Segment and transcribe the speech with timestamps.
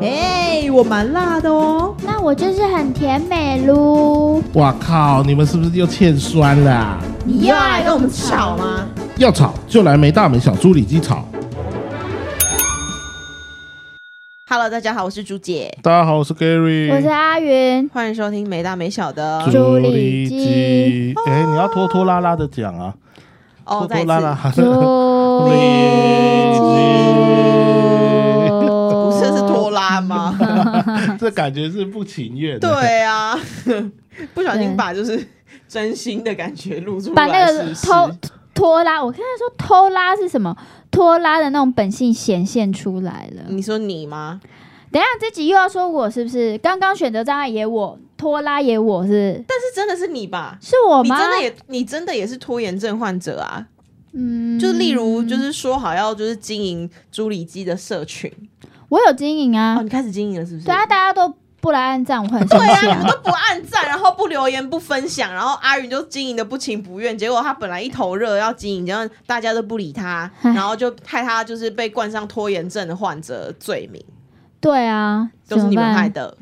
[0.00, 1.92] 哎、我蛮辣的哦。
[2.04, 4.40] 那我就是很甜美噜。
[4.54, 5.20] 哇靠！
[5.24, 8.86] 你们是不是又欠酸了啊、你又要来跟我们吵吗？
[9.16, 11.24] 要吵就来没大没小猪里鸡吵。
[14.48, 21.12] Hello，大家好，我是朱姐，大家好，我是 Gary，我是阿云，欢迎收听没大没小的猪里鸡。
[21.26, 22.94] 哎、你要拖拖拉拉的讲啊，
[23.64, 24.38] 哦，拖拖拉拉。
[25.40, 30.36] 猪里不是是拖拉吗？
[31.18, 32.68] 这感觉是不情愿的。
[32.68, 33.38] 对啊，
[34.34, 35.26] 不小心把就是
[35.68, 38.10] 真心的感觉露出来，把那个偷
[38.54, 40.56] 拖拉，我刚才说拖拉是什么？
[40.90, 43.42] 拖拉的那种本性显现出来了。
[43.48, 44.40] 你说你吗？
[44.92, 46.58] 等一下这集又要说我是不是？
[46.58, 50.58] 刚刚选择障碍也我，拖拉也我是但是真的是你吧？
[50.60, 51.16] 是我吗？
[51.16, 53.64] 你真的也你真的也是拖延症患者啊！
[54.12, 58.30] 嗯就例如就是说好要就是经营猪里鸡的社群
[58.88, 60.66] 我有经营啊哦，，你开始经营了是不是？
[60.66, 74.02] 对啊，大家都不来按赞，我很生对啊，气你们都不按赞，然后不留言、不分享，然后阿云就经营的不情不愿，结果他本来一头热要经营，然后大家都不理他，唉然后就害他就是被冠上拖延症的患者罪名，
[74.60, 76.08] 对啊，都是你们害。
[76.08, 76.36] 的。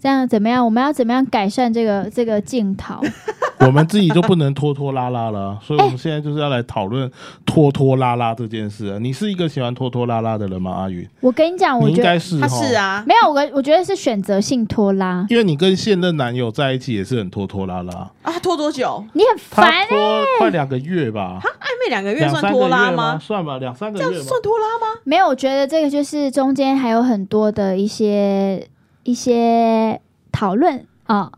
[0.00, 0.62] 这样怎么样？
[0.62, 3.00] 我们要怎么样改善这个这个镜头？
[3.64, 7.10] 我们自己就不能拖拖拉拉了，所以我们现在就是要来讨论
[7.46, 8.98] 拖拖拉拉这件事啊。
[9.00, 11.08] 你是一个喜欢拖拖拉拉的人吗，阿宇？
[11.20, 15.24] 我跟你讲，我觉得是他是，啊，没有，我我觉得是选择性拖拉。
[15.30, 19.04] 因为你跟现任男友在一起也是很拖拖拉拉，啊，拖多久？
[19.12, 19.98] 你很他烦欸拖
[20.38, 21.46] 快两个月吧，暧
[21.82, 22.68] 昧两个月算拖？
[22.68, 23.18] 拉吗？
[23.18, 24.04] 算吧，两三个月。
[24.04, 25.00] 这样算拖拉吗？
[25.04, 28.66] 没有，我觉得这个就是中间还有很多的一些
[29.02, 30.00] 一些
[30.32, 31.30] 讨论啊，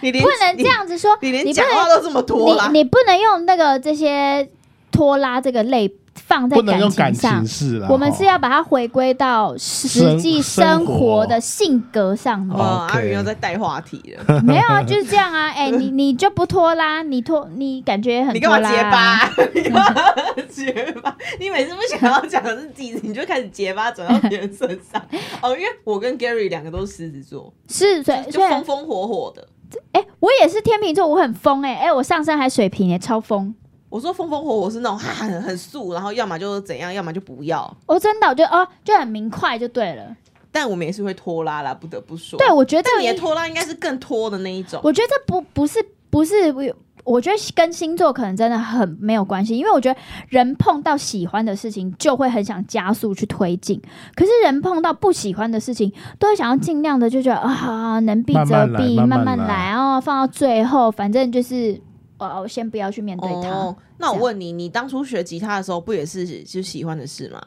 [0.00, 2.68] 你不能这，样子说，你你连你不能讲话都这么拖拉。
[2.68, 4.48] 你，你不能用那个这些
[4.92, 7.46] 拖拉这个类放在不能用感情上情。
[7.46, 7.88] 事啦。
[7.90, 12.56] 我们是要把它回归到实际生活的性格上面。
[12.56, 15.50] 哦，OK 阿云又在带话题了， 没有啊，就是这样啊。
[15.50, 18.90] 哎、你你就不拖拉，你拖你感觉很你干嘛拖拉、结啊？
[18.90, 19.44] 巴？
[19.54, 19.94] 你干嘛
[20.50, 21.16] 结巴？
[21.38, 25.00] 你每次不想要讲的是自己，你就开始结巴转到别人身上。
[25.42, 29.46] 哦，因为我跟 Gary 两个都是狮子座，狮子座就所以风风火火的。
[29.92, 33.54] 哎、我也是天秤座，我很疯哎、哎、我上身还水瓶哎、超疯。
[33.88, 37.76] 我说风风火火是那种 很很素，然后要么就怎样，要么就不要。
[37.86, 40.16] 我真的我就哦就很明快就对了。
[40.52, 42.38] 但我们也是会拖拉啦，不得不说。
[42.38, 44.80] 对，我觉得但你的拖拉应该是更拖的那一种。
[44.82, 46.62] 我觉得这不不是不是我。
[47.04, 53.80] 我觉得跟星座可能真的很没有关系，因为我觉得人碰到喜欢的事情就会很想加速去推进，
[54.16, 61.80] 可是人碰到不喜欢的事情，都会想要尽量的就觉得啊，能避则避，慢慢来，哦，放到最后，反正就是
[62.18, 63.50] 呃，我先不要去面对他。
[63.50, 67.40] 哦，那我问你，你当初学吉他的时候，不也是就喜欢的事吗？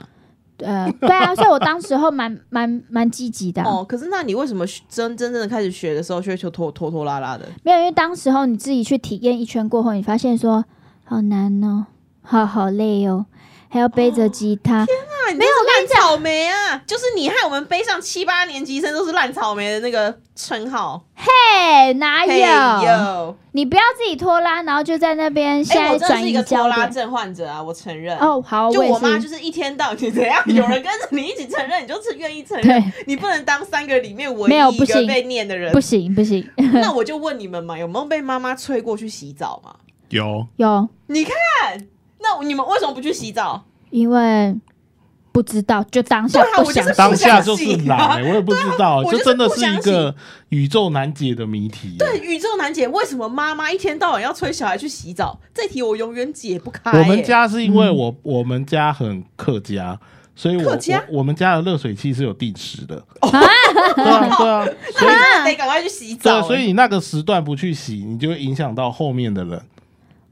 [0.59, 7.47] 呃，对啊，所以我当时候蛮 蛮蛮积极的啊、哦，可是那你为什么真真正的开始学的时候，却就拖拖拖拉拉的？
[7.63, 10.66] 没有，因为当时候你自己去体验一圈过后，你发现说
[11.06, 11.86] 好难哦，
[12.22, 13.25] 好好累哦，
[13.69, 14.86] 还要背着吉他。
[15.29, 21.03] 啊，没有烂草莓啊，就是你害我们背上七八年级生都是烂草莓的那个称号。
[21.16, 22.88] 嘿，哪嘿有？
[22.88, 26.68] 呦，你不要自己拖拉，然后就在那边现在转移真的是一个拖。
[26.68, 28.18] 拉症患者啊，我承认。
[28.18, 35.79] 哦，好，就我妈就是是一天到晚 怎样，有人跟着你一起承认，你就是愿意承认，你不能当三个里面唯一一个被念的人不。
[35.79, 39.75] 行不行， 那我就问你们嘛，有没有被妈妈催过去洗澡嘛？
[40.09, 41.34] 有有，你看，
[42.19, 43.63] 那你们为什么不去洗澡？
[43.89, 44.56] 因为
[45.31, 50.13] 不知道，就当下不想当下就是懒、啊欸，我也不知道，我就真的是一个
[50.50, 55.39] 宇宙难解的谜题、对，宇宙难解，为什么妈妈一天到晚要催小孩去洗澡？
[55.53, 60.00] 这题我永远解不开、我们家是因为我、我们家很客家，
[60.35, 61.03] 所以我客家？
[61.09, 62.95] 我我们家的热水器是有定时的。
[63.22, 63.29] 哦。
[63.95, 65.13] 对啊，对啊，所以
[65.45, 69.62] 得赶快去洗澡、对，所以你那个时段不去洗，你就会影响到后面的人，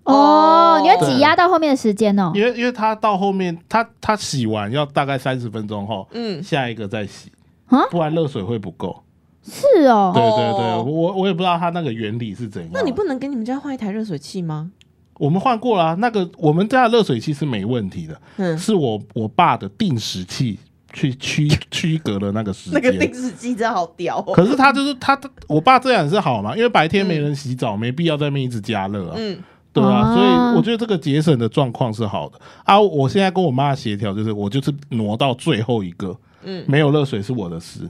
[0.08, 2.32] 哦哦，你要挤压到后面的时间哦。
[2.34, 7.32] 因为因为他到后面，他他洗完要大概三十分钟后，嗯，下一个再洗
[7.68, 9.04] 啊，不然热水会不够。
[9.44, 12.72] 是哦对，对对，哦我我也不知道它那个原理是怎样。
[12.74, 14.72] 那你不能给你们家换一台热水器吗？
[15.20, 20.60] 我们换过了、啊，那个我们家的热水器是没问题的，嗯，是我我爸的定时器
[20.94, 23.14] 去区区隔了那个时那个定。
[23.14, 24.34] 时器真的好屌哦。
[24.34, 29.38] 可是他就是他，我爸这样是好嘛，因为白天没人洗澡，没必要在那边一直加热啊，嗯，
[29.82, 30.14] 对啊，哦。
[30.14, 32.40] 所以我觉得这个节省的状况是好的。
[32.64, 32.80] 啊。
[32.80, 36.64] 我现在跟我妈协调，就是我就是挪到最后一个，嗯。
[36.68, 37.82] 没有热水是我的事，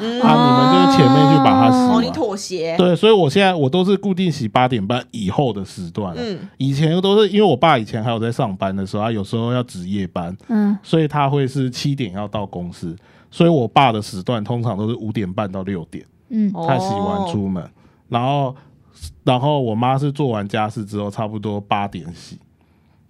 [0.00, 0.20] 嗯。
[0.20, 6.22] 啊，你们就是前面去把它洗哦，你妥协，对，所以我现在我都是固定洗八点半以后的时段了。
[6.22, 12.94] 嗯，以前都是因为我爸以前还有在上班的时候，他有时候要值夜班，嗯，所以他会是七点要到公司，
[13.30, 17.68] 所以我爸的时段通常都是五点半到六点，嗯，哦他洗完出门，
[18.08, 18.54] 然后
[19.24, 22.38] 然后我妈是做完家事之后差不多八点洗，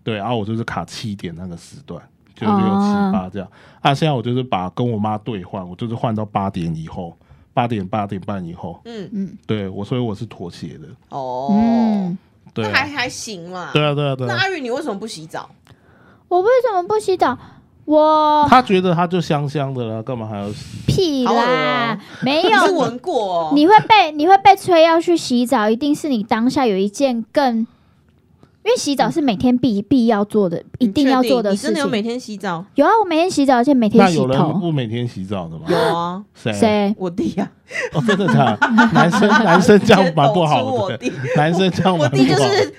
[0.02, 2.02] 对，然后我就是卡七点那个时段。
[2.34, 3.50] 就六七哦八这样，
[3.80, 7.12] 啊，现在我就是把跟我妈兑换，我就是换到八点以后，
[7.52, 12.16] 八点八点半以后，嗯嗯，对我，所以我是妥协的，哦，嗯，
[12.54, 13.72] 对啊，那还还行嘛。
[13.72, 14.32] 对啊，对啊，对啊。
[14.32, 15.50] 那阿宇，你为什么不洗澡？
[16.28, 17.36] 我为什么不洗澡？
[17.88, 20.66] 我他觉得他就香香的了，干嘛还要洗？
[20.86, 22.74] 屁好恶啦哦，没你是有。
[22.78, 23.52] 闻过哦？
[23.54, 27.66] 你会被你会被催要去洗澡，一定是你当下有一件更，因
[28.70, 31.70] 为洗澡是每天必必要做的，一定要做的事情。
[31.70, 32.62] 你真的有每天洗澡？
[32.74, 34.52] 有啊，我每天洗澡，而且每天洗那有人头。
[34.52, 35.64] 不每天洗澡的吗？
[35.68, 36.52] 有啊，谁？
[36.52, 36.94] 谁？
[36.98, 37.50] 我弟呀，
[37.94, 38.58] 哦，真的假的？
[38.92, 42.72] 男生 男生这样蛮不好的，我弟，男生这样我弟就蛮不好的。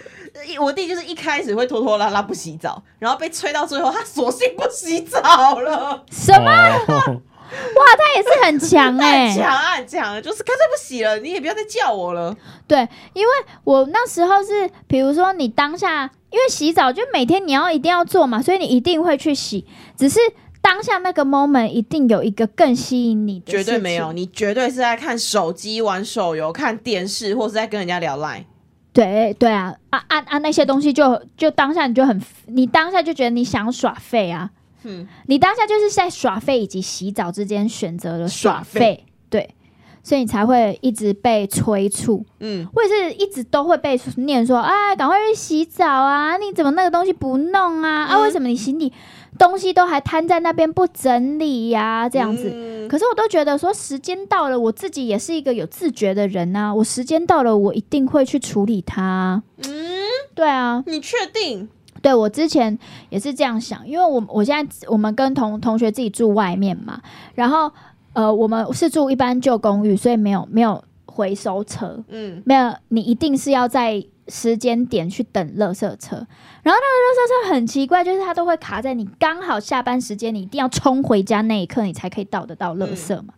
[0.53, 0.59] 是。
[0.59, 6.03] 我弟就是一开始会拖拖拉拉不洗澡，然后被催到最后，他索性不洗澡了。
[6.11, 6.51] 什么？
[6.87, 12.35] 哦 哇，他也是很强 哎、很强啊，很强，就是干脆不洗了，你也不要再叫我了。
[12.67, 13.31] 对，因为
[13.63, 19.65] 我那时候是，比如说你当下，因为洗澡就每天你要一定要做嘛，所以你一定会去洗，
[19.97, 20.19] 只是
[20.61, 24.13] 当下那个 moment 一定有一个更吸引你的，绝对没有，。
[24.13, 28.43] 你绝对是在看手机、玩手游、看电视，或是在跟人家聊 line。
[28.91, 30.37] 对对啊，啊啊啊！
[30.39, 34.49] 那些东西就就当下你就很，你当下就觉得你想耍废啊，
[34.83, 39.55] 嗯，你当下就是在耍废以及洗澡之间选择了耍耍废废，对，
[40.01, 42.25] 所以你才会一直被催促。
[42.39, 46.37] 嗯，我也是一直都会被念说，啊，赶快去洗澡啊！
[46.37, 48.05] 你怎么那个东西不弄啊？
[48.05, 48.91] 啊，嗯为什么你行李
[49.39, 52.51] 东西都还摊在那边不整理呀、这样子。
[52.53, 59.43] 嗯可是我都觉得说，时间到了，我自己也是一个有自觉的人呐、我时间到了，我一定会去处理它。
[59.67, 60.01] 嗯，
[60.33, 61.69] 对啊，你确定？
[62.01, 62.75] 对我之前
[63.11, 66.99] 也是这样想，因为我我现在我们跟同同学自己住外面嘛，
[67.35, 67.71] 然后
[68.13, 70.83] 呃，我们是住一般旧公寓，所以没有没有
[71.19, 76.15] 回收车，嗯，没有，你一定是要在时间点去等垃圾车。
[76.63, 83.33] 然后那个垃圾车很奇怪，就是它都会卡在你刚好下班时间，你一定要冲回家那一刻，你才可以倒得到垃圾嘛。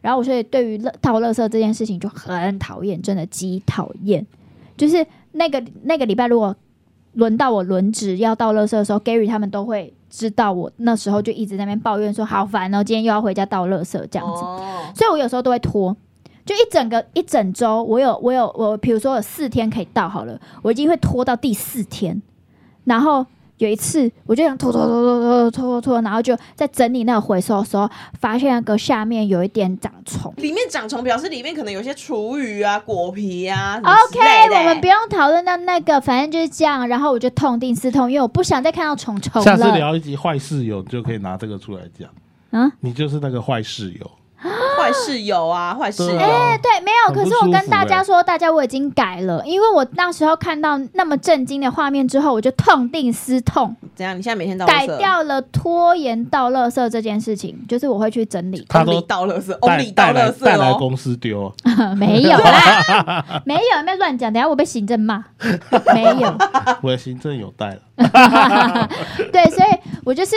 [0.00, 4.24] 然后我所以对于垃倒垃圾这件事情就很讨厌，真的极讨厌。
[4.76, 6.54] 就是那个那个礼拜，如果
[7.14, 14.42] 轮到我轮值要倒垃圾的时候，Gary 他们都会知道我那时候就一直在那边抱怨说好烦哦，今天又要回家倒垃圾这样子。
[14.42, 15.96] 哦，所以我有时候都会拖，
[16.46, 22.22] 就一整个一整周，我有我有我，比如说有四天可以到好了，我已经会拖到第四天，
[22.84, 23.26] 然后
[23.56, 27.90] 有一次我就想拖拖拖拖拖拖拖拖，然后就在整理那个回收的时候，
[28.20, 30.32] 发现那个下面有一点长虫。
[30.36, 36.86] 里面长虫，表示里面可能有些厨余啊、果皮啊 OK，我们不用讨论到那个，反正就是这样。
[36.86, 39.76] 然后我就痛定思痛，因为我不想再看到虫虫下次了。
[39.76, 42.08] 聊一集坏室友，你就可以拿这个出来讲。
[42.50, 46.10] 啊，你就是那个坏室友，坏室友啊，坏室友。
[46.12, 47.14] 对啊对，没有。
[47.14, 54.16] 可是我跟大家说，大家我已经改了，因为我那时候看到那么震惊的画面之后，我就痛定思痛，怎样？
[54.16, 54.98] 你现在每天倒改垃圾？
[54.98, 58.64] 掉了拖延到垃圾这件事情，就是我会去整理。
[58.68, 60.44] 他都 only 倒垃圾带，only 倒带来垃圾哦。
[60.44, 61.52] 带来公司丢，
[61.96, 65.24] 没有啦， 没有，没有乱讲，等下我被行政骂。
[65.94, 66.36] 没有，
[66.82, 67.80] 我的行政有带了。
[69.32, 69.68] 对，所以
[70.04, 70.36] 我就是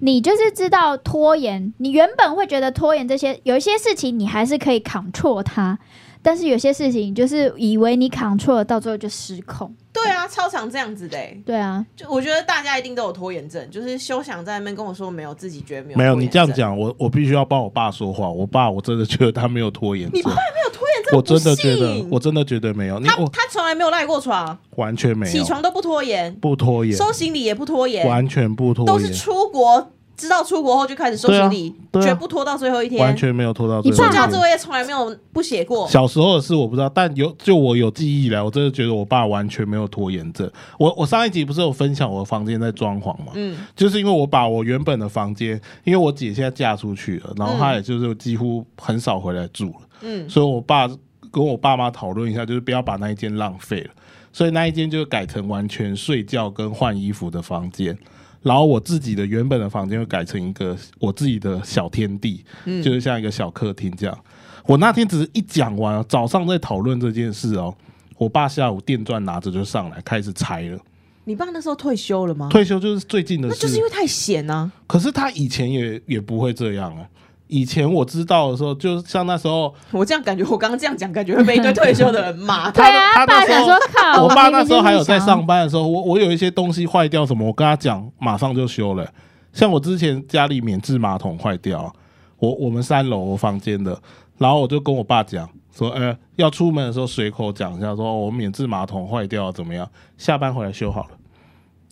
[0.00, 5.78] 你就是知道拖延，你原本会觉得拖延这些有一些事情你还是可以 control 它，
[6.22, 9.74] 但是有些事情就是以为你 control 了，到最后就失控。
[9.92, 11.42] 对啊，超常这样子的欸。
[11.44, 15.98] 对啊，就我觉得大家一定都有拖延症，就是休想在那边跟我说没有，自己觉得没有。
[15.98, 18.30] 没有，你这样，讲，我我必须要帮我爸说话。
[18.30, 22.98] 我爸，我真的觉得他没有拖延症你爸，没有拖延症， 我真的觉得，我真的觉得没有。
[23.00, 33.00] 他他从来没有赖过床，完全没有，起床都不拖延，不拖延，收行李也不拖延，完全不拖都是，出国知道出国后就开始收行李，绝不拖到最后一天。
[33.00, 34.28] 完全没有拖到最你后暑假。
[34.28, 35.88] 作业从来没有不写过。
[35.88, 40.50] 小时候的事我不知道，但有就我有记忆以来，我真的觉得我爸完全没有拖延症。
[40.78, 49.86] 我我上一集不是有分享我房间在装潢嘛，嗯，就是因为我把我原本的房间，因为我姐现在嫁出去了，然后她也就是几乎很少回来住了，嗯
[50.28, 50.88] 所以我爸
[51.30, 53.90] 跟我爸妈讨论一下，就是不要把那一间浪费了，
[54.32, 57.96] 所以那一间就改成完全睡觉跟换衣服的房间。
[58.42, 64.18] 然后我自己的原本的房间又改成一个我自己的小天地，嗯就是像一个小客厅这样。
[64.66, 67.74] 我那天只是一讲完，早上在讨论这件事哦，
[68.16, 70.78] 我爸下午电钻拿着就上来开始拆了。
[71.24, 72.48] 你爸那时候退休了吗？
[72.48, 74.72] 退休就是最近的事，那就是因为太闲啊。
[74.86, 77.06] 可是他以前也也不会这样啊，
[77.50, 82.70] 以前我知道的时候，就像那时候我这样感觉，我刚刚这样讲，感觉会被一堆退休的人骂。
[82.72, 89.06] 对啊，他那时候爸想说靠，我爸那时候还有在上班的时候，我我有一些东西坏掉什么，我跟他讲，马上就修了。
[89.52, 91.92] 像我之前家里免治马桶坏掉，
[92.38, 94.00] 我我们三楼我房间的，
[94.38, 101.10] 然后我就跟我爸讲说，呃，要出门的时候随口讲一下，说、哦我免治马桶坏掉怎么样，下班回来修好了，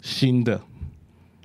[0.03, 0.61] 新的，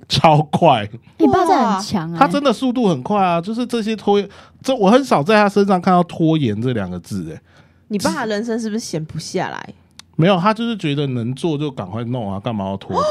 [0.08, 4.28] 超快， 你爸真的很强啊，他真的速度很快啊，就是这些拖延，
[4.62, 7.40] 这我很少在他身上看到拖延这两个字，哎。
[7.88, 9.68] 你爸人生是不是闲不下来？
[10.16, 13.08] 没有，他就是觉得能做就赶快弄啊，干嘛要拖着？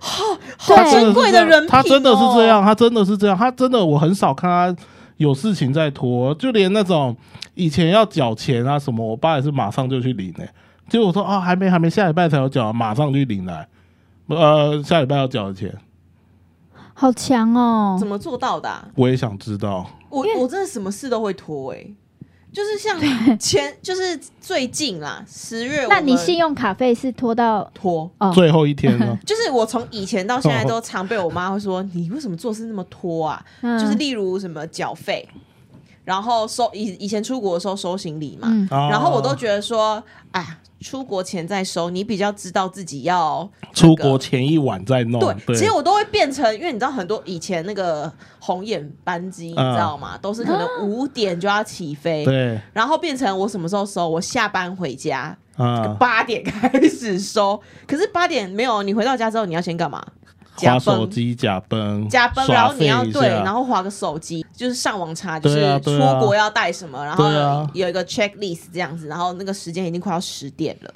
[0.00, 0.22] 好
[0.66, 4.82] 对他珍贵的人品、哦，他真的是这样，他真的是这样，他真的我很少看他
[5.16, 7.16] 有事情在拖，就连那种
[7.54, 10.48] 以前要缴钱啊什么，我爸也是马上就去领诶、
[10.88, 13.66] 结果我说啊，还没还没，下礼拜才有缴，马上去领来，
[14.26, 15.72] 呃，下礼拜要缴的钱，
[16.98, 18.06] 好强哦怎。
[18.08, 19.84] 么做到的啊、我也想知道。
[20.08, 21.86] 我我真的什么事都会拖哎、
[22.52, 22.98] 就是像
[23.38, 28.10] 前就是最近啦，十月那你信用卡费是拖到拖？
[28.18, 28.32] 哦？
[28.32, 33.44] 最后一天呢， 就是我从以前到现在都常被我妈会说，你为什么做事那么拖啊？
[33.60, 35.28] 嗯就是例如什么缴费，
[36.04, 50.18] 然后收以以前出国的时候收行李嘛，然后我都觉得说，哎，出国前再收，你比较知道自己要出国前一晚再弄，对，对，其实我都会变成，因为你知道很多以前那个红眼班机，你知道吗？
[50.18, 54.08] 都是可能五点就要起飞，对然后变成我什么时候收？
[54.08, 60.04] 我下班回家啊，八点开始收，可是八点没有，你回到家之后你要先干嘛？
[60.56, 60.96] 滑加崩。
[60.96, 67.24] 手机假崩，假崩，然后你要对，然后划个手机，就是上网查，就是出国要带什么，然后
[67.72, 70.94] 有一个 checklist 这样子，然后那个时间已经快要十点了，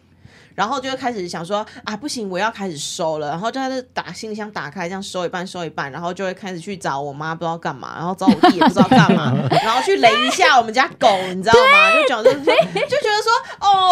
[0.55, 11.91] 然后就会开始想说啊，不行，我要开始收了，然后就在这打行李箱打开，这样收一半收一半，然后就会开始去找我妈不知道干嘛，然后找我弟也不知道干嘛， 然后去雷一下我们家狗，你知道吗？
[12.03, 12.55] 就讲就是说
[12.89, 12.97] 就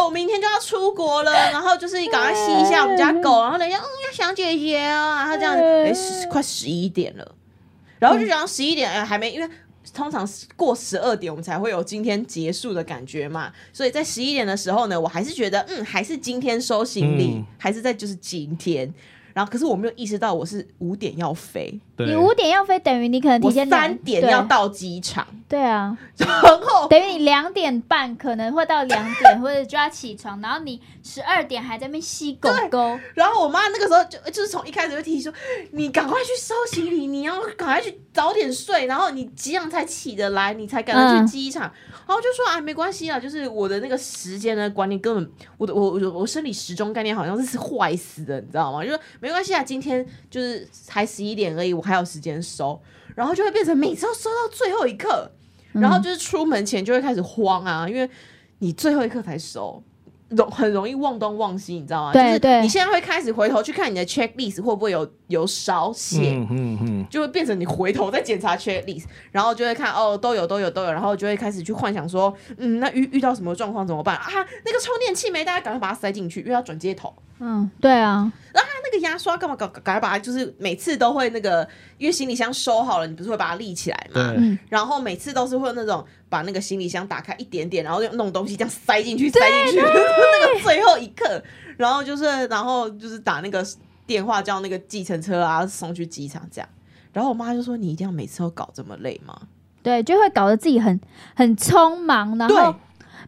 [0.04, 7.34] 我明天就要出国了， 然后就是赶快吸一下我们家狗，然后人家嗯要想姐姐啊，然后这样哎十快十一点了，
[7.98, 9.48] 然后就讲十一点哎还没因为。
[9.94, 18.92] 通常过十二点我们才会有今天结束的感觉嘛，所以在十一点的时候呢，我还是觉得嗯，还是今天收行李，嗯还是在就是今天。
[19.38, 24.42] 然后可是我没有意识到我是五点要飞，你五点要飞，等于你可能我提前两三点要。
[24.48, 26.28] 到机场，对对啊， 然
[26.62, 32.98] 后等于你两点半可能会到两点，或者就要起床，然后你十二点还在那边吸狗狗。
[33.14, 35.32] 然后我妈那个时候就就是从一开始就提议说，
[35.72, 41.70] 你赶快去收行李，你要赶快去早点睡，然后你几样才起得来，你才赶得去机场。
[42.06, 48.82] 然后就说啊，没关系啊，就是我的那个时间的观念根本，我的我我我生理时钟概念好像是坏死的，你知道吗？
[48.82, 52.80] 就说没关系啊，今天就是才十一点而已，我还有时间收，
[53.14, 55.30] 然后就会变成每次都收到最后一刻，
[55.72, 58.08] 然后就是出门前就会开始慌啊，因为
[58.58, 59.82] 你最后一刻才收。
[60.30, 62.12] 容很容易忘东忘西，你知道吗？
[62.12, 74.16] 就是你现在会开始回头去看你的 checklist 会不会有有少写，嗯嗯嗯，就会变成你回头再检查 checklist，然后就会看哦都有都有都有，然后就会开始去幻想说，嗯，那遇遇到什么状况怎么办？
[74.16, 74.26] 啊？
[74.64, 77.14] 那个充电器没，大家赶快把它塞进去，因为要转接头。
[77.40, 79.54] 嗯，对啊，那个牙刷干嘛？
[79.54, 81.66] 搞赶快把它，就是每次都会那个，
[81.96, 84.34] 因为行李箱收好了，你不是会把它立起来嘛？
[84.68, 91.40] 然后每次都是会有那种把那个行李箱打开一点点，然后用弄东西这样塞进去，塞进去， 那个最后一刻，
[91.76, 93.64] 然后就是然后就是打那个
[94.08, 96.68] 电话叫那个计程车啊送去机场这样。
[97.12, 99.40] 然后我妈就说：“你一定要每次都搞这么累吗
[99.82, 101.00] 对，就会搞得自己很
[101.36, 102.74] 很匆忙，然？”后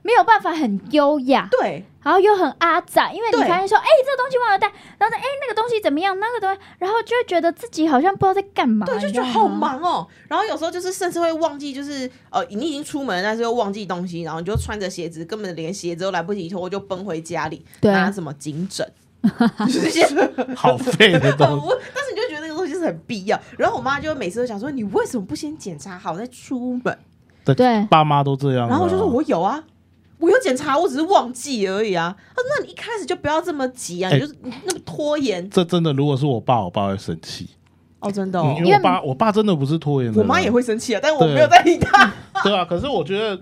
[0.03, 9.47] 没有办法很优雅，对然后又很阿杂，因为你对发现说，哎、这个东西忘了带，然后说，哎、那个东西怎么样，那个东西，然后就会觉得自己好像不知道在干嘛，对，就觉得好。
[9.47, 10.07] 忙哦。
[10.27, 18.91] 然后有时候就是甚至会忘记，就是呃，你已经出门，但是又忘记东西，然后你就穿着鞋子，根本连鞋子都来不及脱，就奔回家里对拿什么颈枕，
[19.67, 20.07] 就是这些
[20.55, 21.77] 好废的很东西。
[21.95, 23.39] 但是你就觉得那个东西是很必要。
[23.59, 26.99] 然后我妈就每次都想说，你为什么不先检查好再出门？
[27.45, 28.71] 对爸妈都这样啊。
[28.71, 29.62] 然后我就说我有啊。
[30.19, 32.15] 我有检查，我只是忘记而已啊。
[32.37, 37.49] 他说：“那你一开始就不要这么急啊，哎你就是那么拖延这真的，如果是我爸，我爸会生气。
[38.00, 38.39] 哦，真的。
[38.59, 40.23] 因为我爸，我爸真的不是拖延的人。
[40.23, 42.12] 我妈也会生气啊，但是我对没有在意他。
[42.45, 42.62] 对啊。
[42.67, 43.41] 可是我觉得，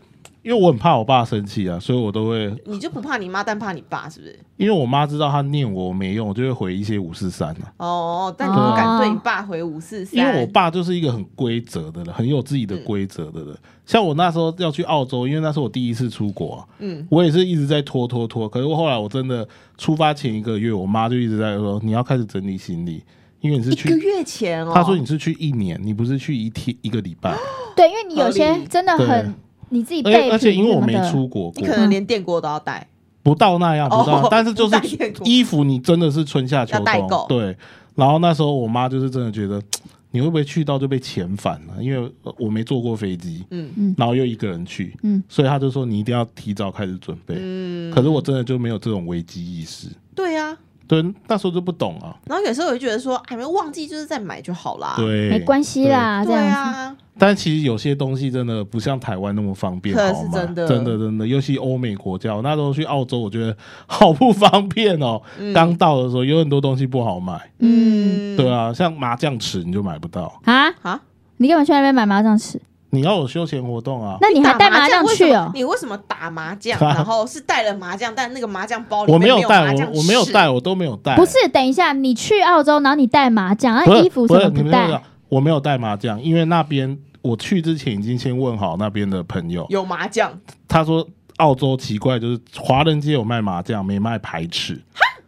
[0.48, 4.40] 因为我很怕我爸生气啊，所以我都会，你就不怕你妈，但怕你爸，是不是？
[4.56, 7.70] 因为我妈知道她念我没用，我就会回一些五四三啊。
[7.76, 13.54] 哦，但你不敢对你爸回五四三，因为我爸就是一个很规则的人，很有自己的规则的人。
[13.84, 18.48] 像我那时候要去澳洲，因为那是我第一次出国啊，嗯，我也是一直在拖拖拖。
[18.48, 23.04] 可是我后来我真的出发前一个月，我妈就一直在说你要开始整理行李，
[23.42, 23.98] 因为你是去一个。
[23.98, 27.36] 月前哦，他说你是去一年，你不是去一天一个礼拜。
[27.76, 29.34] 对，因为你有些真的很
[29.70, 31.60] 你自己而且备而且因为我没出国过。
[31.60, 32.86] 你可，能连电锅都要带，
[33.22, 34.76] 不到那样，不到，哦但是就是
[35.24, 36.76] 衣服你真的是春夏秋
[37.08, 37.56] 冬，对。
[37.94, 39.60] 然后那时候我妈就是真的觉得，
[40.12, 41.82] 你会不会去到就被遣返了？
[41.82, 43.70] 因为我没坐过飞机，嗯。
[43.76, 43.94] 嗯。
[43.98, 45.22] 然后又一个人去，嗯。
[45.28, 47.34] 所以她就说你一定要提早开始准备。
[47.38, 50.56] 嗯，可是我真的就没有这种危机意识，对啊。
[50.88, 54.94] 对，那时候就不懂啊，然后有时候我就觉得说，哎，没忘记就是再买就好啦。
[54.96, 56.78] 对，没关系啦，这对样子。
[56.78, 60.66] 啊，但其实有些东西真的不像台湾那么方便，可好买是真的。
[60.66, 63.54] 真的真的，尤其欧美国家，我那时候去澳洲，我觉得
[63.86, 65.20] 好不方便哦。
[65.38, 65.52] 嗯。
[65.52, 68.34] 刚到的时候有很多东西不好买，嗯。
[68.36, 71.00] 对啊，像麻将尺你就买不到，啊，啊，
[71.36, 72.58] 你干嘛去那边买麻将尺？
[72.90, 74.16] 你要有休闲活动啊。
[74.20, 75.50] 那你还带麻将去哦？
[75.54, 76.78] 你为什么打麻将？
[76.80, 81.16] 啊 然后是带了麻将，但那个麻将包里我没有带，麻将我我没有带，我都没有带。
[81.16, 85.02] 不是，等一下，你去澳洲，然后你带麻将，那衣服是什么不带？
[85.28, 90.32] 我没有带麻将，因为那边我去之前已经先问好那边的朋友，有麻将，
[90.66, 94.80] 他说澳洲奇怪，就是华人街有卖麻将，没卖牌尺，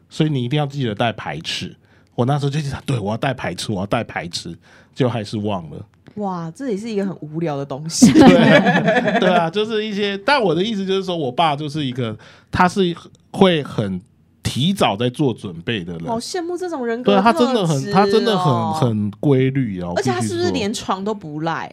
[0.09, 1.76] 所以你一定要记得带排尺。
[2.14, 4.59] 我那时候就想，对我要带排尺，我要带排尺，
[4.95, 5.76] 就还是忘了。
[6.21, 8.12] 哇，这也是一个很无聊的东西。
[8.15, 12.17] 对对啊，就是一些，但我的意思就是说，我爸就是一个，
[12.50, 12.95] 他是
[13.33, 14.00] 会很
[14.43, 16.07] 提早在做准备的人。
[16.07, 19.93] 好羡慕这种人格对他真的很，他真的很很规律哦！
[19.97, 21.73] 而且他是不是连床都不赖？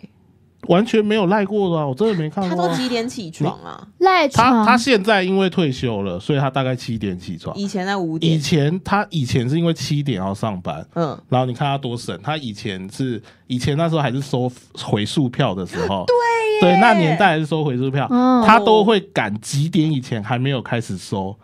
[0.68, 1.88] 完全没有赖过的啊？
[1.88, 2.68] 我真的没看过啊。
[2.68, 3.88] 都几点起床啊？
[4.00, 7.56] 赖床，他他现在因为退休了，所以他大概七点起床。
[7.56, 14.52] 以前在五点以，前他以前是因为七点要上班，嗯，然后你看他多省，他以前是以前那时候还是收
[14.84, 16.06] 回数票的时候，
[16.60, 21.36] 对对，那年代还是收回数票，嗯他都会赶几点以前还没有开始收，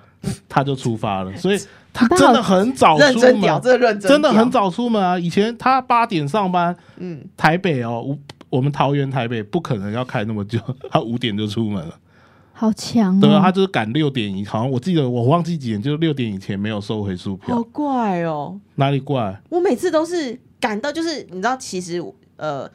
[0.49, 1.59] 他就出发了， 所以
[1.93, 5.19] 他真的很早出认真屌，门，真真的很，早出门啊！
[5.19, 8.17] 以前他八点上班，嗯，台北哦，我
[8.53, 10.59] 我们桃园台北不可能要开那么久，
[10.91, 11.99] 他五点就出门了。
[12.55, 13.51] 好强对啊，哦他！
[13.51, 18.59] 就是赶六点以，好像我记得我忘记几点，就是六点以前没有收回书票，好怪哦。
[18.75, 19.41] 哪里怪？
[19.49, 21.99] 我每次都是赶到，就是你知道，其实
[22.37, 22.69] 呃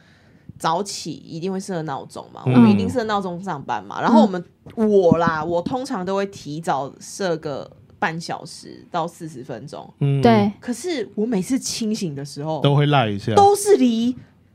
[0.57, 4.01] 早起一定会设闹钟嘛，嗯我们一定设闹钟上班嘛。
[4.01, 4.43] 然后我们
[4.75, 9.89] 我啦，我通常都会提早设个半小时到四十分钟。
[10.01, 13.33] 嗯，对，可是我每次清醒的时候，都会赖一下。
[13.33, 14.13] 都是离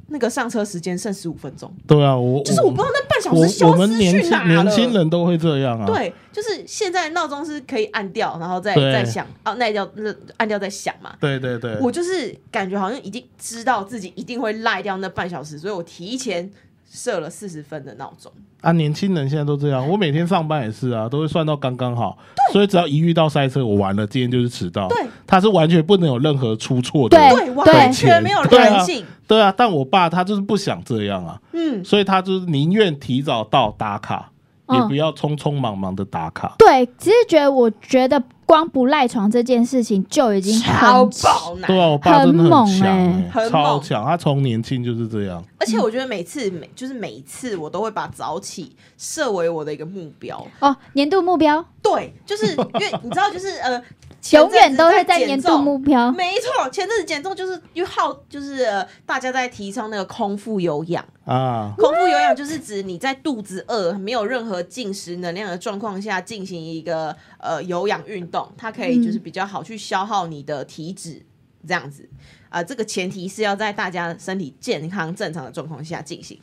[0.09, 4.62] 那个上车时间剩十五分钟，对啊，我就是我不知道那半小我时消我们失去哪了。
[4.62, 5.87] 年轻人都会这样啊。
[5.87, 11.14] 对，就是现在闹钟是可以按掉，然后再对再响，哦，那掉那按掉再响嘛。
[11.21, 16.51] 对对对，我就是感觉好像已经知道自己一定会赖掉那半小时，所以我提前
[16.90, 18.31] 设了四十分的闹钟。
[18.61, 19.87] 啊，年轻人现在都这样。
[19.87, 22.17] 我每天上班也是啊，都会算到刚刚好。
[22.53, 24.88] 所以只要一遇到塞车，我完了，今天就是迟到。
[24.88, 27.19] 对，他是完全不能有任何出错的。
[27.19, 29.05] 对对，完全没有对啊弹性。
[29.27, 34.31] 对啊，但我爸他就是不想这样啊，嗯，所以他就是宁愿提早到打卡，
[34.71, 36.55] 也嗯不要匆匆忙忙的打卡。
[36.59, 41.67] 对，只是觉得我觉得光不赖床这件事情就已经超很爆难。
[41.67, 44.05] 对啊，我爸真的很猛强、欸欸，很猛超强。
[44.05, 45.43] 他从年轻就是这样。
[45.59, 50.47] 而且我觉得每次每就是每一次我都会把早起设为我的一个目标。
[50.61, 53.85] 哦，年度目标对，就是因为你知道，就是呃，前
[54.33, 56.11] 永远都会在年重目标。
[56.13, 61.05] 没错，前阵子减重就是又好，就是、呃、大家在提倡那个空腹有氧。
[61.25, 71.23] 啊，空腹有氧就是指你在肚子饿、没有任何进食能量的状况下进行一个呃有氧运动，它可以就是比较好去消耗你的体脂，
[71.67, 72.09] 这样子。
[72.49, 76.39] 啊、这个前提是要在大家身体健康正常的状况下进行。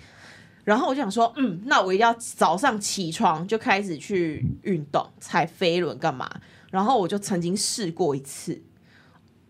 [0.63, 6.29] 然后我就想说，嗯，那我一定要早上起床就开始去运动，踩飞轮干嘛？
[6.71, 8.59] 然后我就曾经试过一次，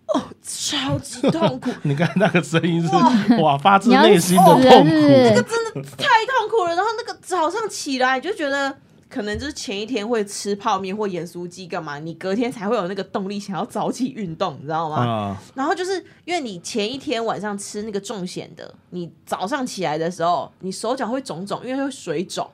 [0.08, 5.82] 哦，超级痛苦， 你看那个声音是哇哇，发自内心的痛是不是苦。
[5.98, 6.76] 太痛苦了。
[6.76, 8.76] 然后那个早上起来，你就觉得
[9.08, 14.96] 可能就是前一天会吃泡面或盐酥鸡干嘛，你隔天才会有那个动力想要早起运动，你知道吗？
[15.06, 22.50] 啊，然后就是因为你前一天晚上吃那个重咸的，你早上起来的时候，你手脚会肿肿，因为会水肿。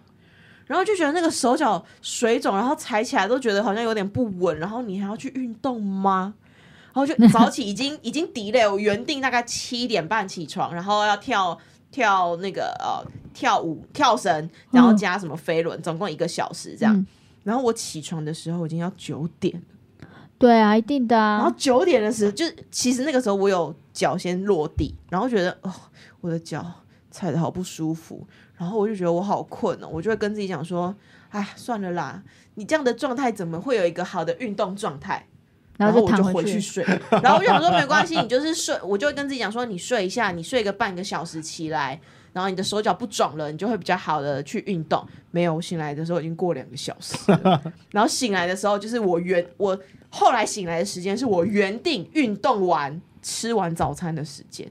[0.67, 6.34] 然后就觉得那个手脚水肿，然后踩起来都觉得好像有点不稳，然后你还要去运动吗？
[6.93, 11.58] 然后就早起已经 已经 delay，我原定大概七点半起床，然后要跳
[11.89, 13.03] 跳那个呃
[13.34, 16.95] 跳舞跳绳，然后加什么飞轮，总共一个小时这样。
[16.95, 17.06] 嗯
[17.43, 19.56] 然后我起床的时候已经要九点
[20.01, 21.56] 了对啊，一定的然后啊。
[21.58, 25.73] 九点的时候，就是其实那个时候我有脚先落地，然后觉得哦，
[26.19, 26.69] 我的脚
[27.10, 28.27] 踩的好不舒服，
[28.58, 30.93] 然后我就觉得我好困哦，我就会跟自己讲说，
[31.30, 32.22] 哎，算了啦，
[32.56, 35.28] 你这样的状态怎么会有一个好的运动状态？
[35.78, 36.60] 然后我就回去。
[36.60, 36.84] 睡。
[37.22, 42.02] 然后我就想说没关系，你就是睡，我就会跟自己讲说，你睡一下，你睡个半个小时起来，
[42.34, 45.08] 然后你的手脚不肿了，你就会比较好的去运动。
[45.30, 54.67] 没有，我醒来的时候已经过两个小时了，然后醒来的时候就是我原我后来醒来的时间是我原定运动完吃完早餐的时间。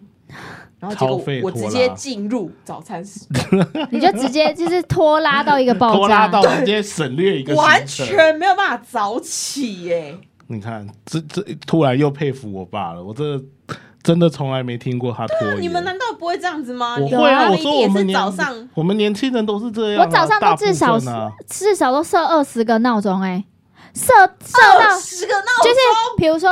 [0.78, 6.42] 然后结果我直接进入早餐时 间，你就直接就是拖拉到一个爆拖拉炸。
[6.42, 13.42] 到，直接省略一个完全没有办法早起耶、你看，这这突然又佩服我爸了，我这
[14.02, 15.62] 真的从来没听过他拖延。
[15.62, 16.96] 你们难道不会这样子吗？
[16.98, 20.98] 你我会啊，我说我们年早上我们年轻人都是这样啊、我早上都至少
[21.48, 23.42] 至少都设二十个闹钟，哎，
[23.94, 24.12] 设
[24.44, 25.64] 设到十个闹钟？
[25.64, 25.76] 就是，
[26.18, 26.50] 比如说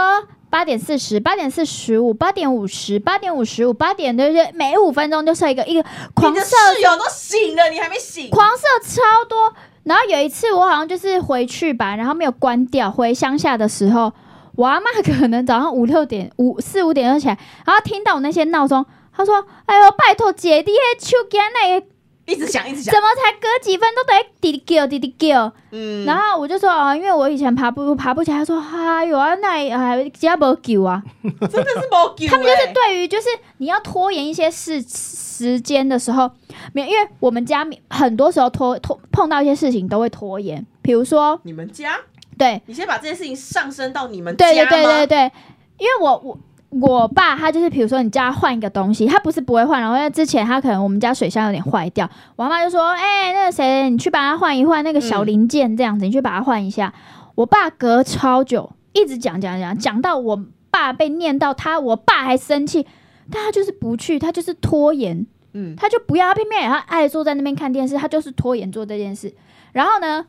[0.54, 8.30] 八点四十、八点四十五、八点五十、八点五十五、八点就是每五分钟就设一个一个狂你的设室友都醒了，你还没醒。
[8.30, 9.52] 狂射超多。
[9.82, 14.12] 然后有一次我好像就是回去吧，然后没有关掉，回乡下的时候，
[14.54, 17.36] 我阿妈可能早上五六点、五四五点就起来，
[17.66, 21.86] 然后听到我那些闹钟，她说：“哎呦，拜托姐，你迄手机那个
[22.26, 23.00] 一直想，一直想怎。
[23.00, 31.02] 么才隔几分钟都得滴滴叫滴滴叫？”嗯，然后我就说：“哦，因为我以前爬不爬不起来。”他说：“哎呦啊，那还只要不救啊。
[31.22, 32.28] ”真的是没救、欸。
[32.28, 36.30] 他们就是对于就是你要拖延一些事时间的时候，
[36.72, 42.00] 没有，因为我们家很多时候拖拖碰到一些事情都会拖延，比如说你们家，
[42.38, 45.32] 对你先把这件事情上升到你们家对对对对对，
[45.78, 46.38] 因为我我。
[46.80, 56.92] 我爸他就是，比如说你叫他换一个东西，他不是不会换，然后因为之前他可能我们家水箱有点坏掉，我妈妈就说：“哎、那个谁，你去把它换一换，那个小嗯零件这样子，你去把它换一下。”
[57.36, 62.86] 我爸隔超久，一直讲讲讲，讲到我爸被念到他，我爸还生气，
[63.30, 69.34] 但他就是不去，他就是拖延，嗯，他就不要，他偏偏也要爱坐在那边看电视，他就是拖延做这件事。
[69.72, 70.26] 然后呢，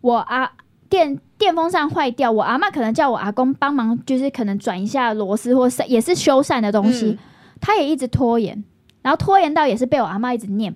[0.00, 0.52] 我啊
[0.88, 7.18] 电电风扇坏掉，我阿妈可能叫我阿公帮忙，就是可能转一下螺丝或是也是修缮的东西，嗯
[7.60, 8.64] 他也一直拖延，
[9.02, 10.74] 然后拖延到也是被我阿妈一直念。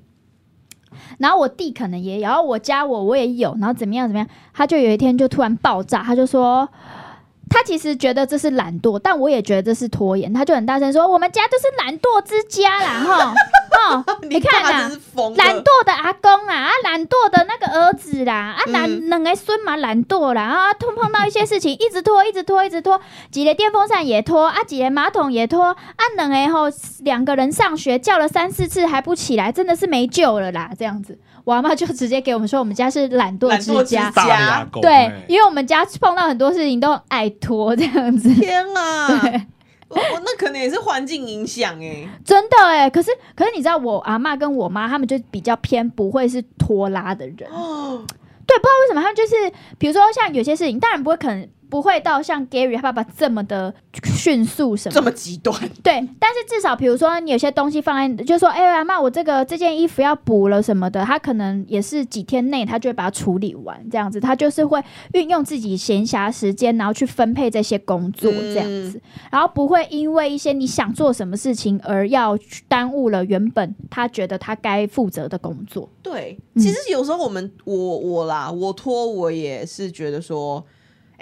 [1.18, 6.68] 然后我弟可能也有，然后我加我我也有，然后怎么样怎么样，他就有一天就突然爆炸，他就说。
[7.54, 10.32] 他其实觉得这是懒惰，但我也觉得这是拖延。
[10.32, 13.34] 他就很大声说：“我们家就是懒惰之家啦，哈，
[13.72, 14.90] 哦， 你看呐、
[15.36, 25.76] 懒惰的阿公啊，啊，懒惰的那个儿子啦，啊，懒嗯两个孙嘛懒惰啦，啊，碰碰到一些事情，一直拖，一直拖，一直拖，几个电风扇也拖，啊，几个马桶也拖，啊，
[26.16, 26.66] 两个后
[27.00, 34.10] 两个人上学叫了三四次还不起来，真的是没救了啦，这样子，我阿妈就直接给我们说，我们家是懒惰之之家。
[34.10, 39.06] 大牙狗对欸，因为我们家碰到很多事情都很爱拖这样子，天啊！
[39.22, 39.42] 对，
[39.94, 42.08] 那可能也是环境影响哎。
[42.24, 42.88] 真的哎。
[42.88, 48.04] 可是可是你知道，我阿妈跟我妈他们就比较偏不会是拖拉的人，哦，
[48.46, 75.88] 对，不知道为什么他们就是，比如说像有些事情，当然不会可能不会到像 Gary 他爸爸这么的迅速什么，这么极端，对，但是至少比如说你有些东西放在，就说哎呀妈，我这个这件衣服要补了什么的，他可能也是几天内他就会把它处理完，这样子，他就是会运用自己闲暇时间，然后去分配这些工作这样子，然后不会因为一些你想做什么事情而要耽误了原本他觉得他该负责的工作。
[76.02, 76.60] 对，嗯。
[76.60, 80.62] 其实有时候我们我我啦，我拖我也是觉得说，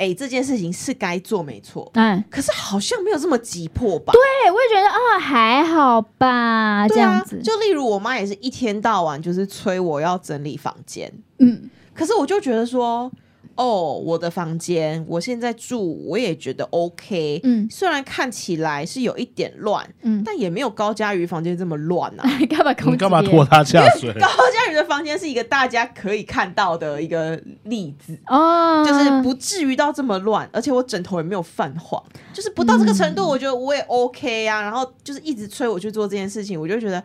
[0.01, 4.13] 哎、这件事情是该做没错，嗯，可是好像没有这么急迫吧？
[4.13, 11.69] 对，我也觉得哦、还好吧，这样子，就例如我妈也是一天到晚就是催我要整理房间，嗯。
[11.93, 13.13] 可是我就觉得说，
[13.55, 17.69] 哦，我的房间我现在住，我也觉得 OK，嗯。
[17.71, 22.25] 虽然看起来是有一点乱，嗯，但也没有高佳瑜房间这么乱啊。
[22.49, 24.13] 干嘛你干嘛拖他下水？
[24.19, 34.61] 高佳瑜的房间是一个大家可以看到的一个例子，哦，就是不至于到这么乱，而且我枕头也没有泛黄，就是不到这个程度，我觉得我也 OK 啊。
[34.63, 37.03] 然后就是一直催我去做这件事情，我就觉得，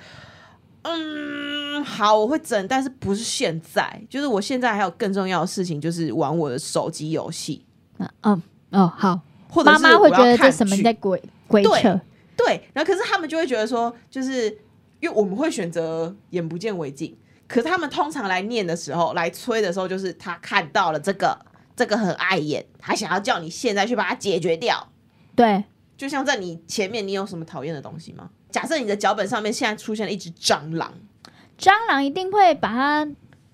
[0.88, 7.66] 嗯，好，我会整，但是不是现在，就是我现在还有更重要的事情，就是玩我的手机游戏，
[7.98, 9.20] 嗯嗯哦好，
[9.50, 10.84] 或者是妈妈会觉得这什么剧。
[10.84, 12.00] 在鬼鬼对扯，
[12.38, 14.48] 对，然后可是他们就会觉得说，就是
[15.00, 17.18] 因为我们会选择眼不见为净，
[17.48, 21.36] 可是他们通常来念的时候，来催的时候，就是他看到了这个，
[21.76, 24.88] 这个很碍眼，他想要叫你现在去把它解决掉。
[25.36, 25.64] 对，
[25.98, 28.30] 就像在你前面，你有什么讨厌的东西吗？
[28.56, 30.94] 假设你的脚本上面现在出现了一只蟑螂，
[31.60, 33.06] 蟑螂一定会把它，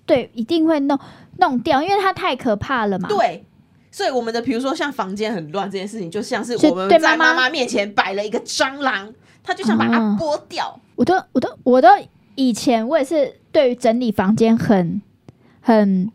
[0.06, 0.96] 对，一定会弄
[1.38, 3.44] 弄掉，因为它太可怕了嘛。，对。
[3.90, 9.12] 所以我们的比如说像房间很乱这件事情，就像是是我们在妈妈面前摆了一个蟑螂，
[9.42, 10.78] 他就想把它哦剥掉。
[10.94, 11.88] 我都我都我都
[12.36, 15.02] 以前我也是对于整理房间很
[15.60, 16.12] 很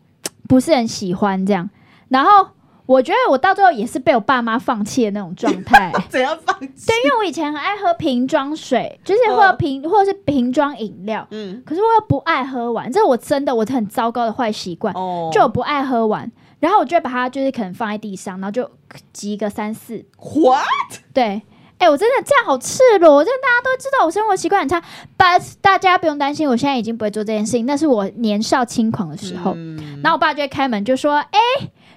[0.47, 1.69] 不是很喜欢这样，
[2.07, 2.51] 然后
[2.87, 5.93] 我觉得我到最后也是被我爸妈放弃的那种状态。
[6.09, 6.87] 怎样放弃？
[6.87, 18.67] 对，因为我以前很爱喝瓶装水，就是或者瓶、或者是瓶装饮料，嗯，可是我又不爱喝完，这是我真的我很糟糕的坏习惯，哦，就我不爱喝完，然后我就会把它就是可能放在地上，然后就
[19.13, 20.65] 集个三四，what？
[21.13, 21.43] 对。
[21.79, 24.81] 哎、我真的这样好赤裸，我真的大家都知道我生活习惯很差
[25.15, 29.53] ，but 大家不用担心，我现在已经不会做这件事情，那是我年少轻狂的时候。
[29.55, 31.39] 嗯然后我爸就会开门就说：“哎、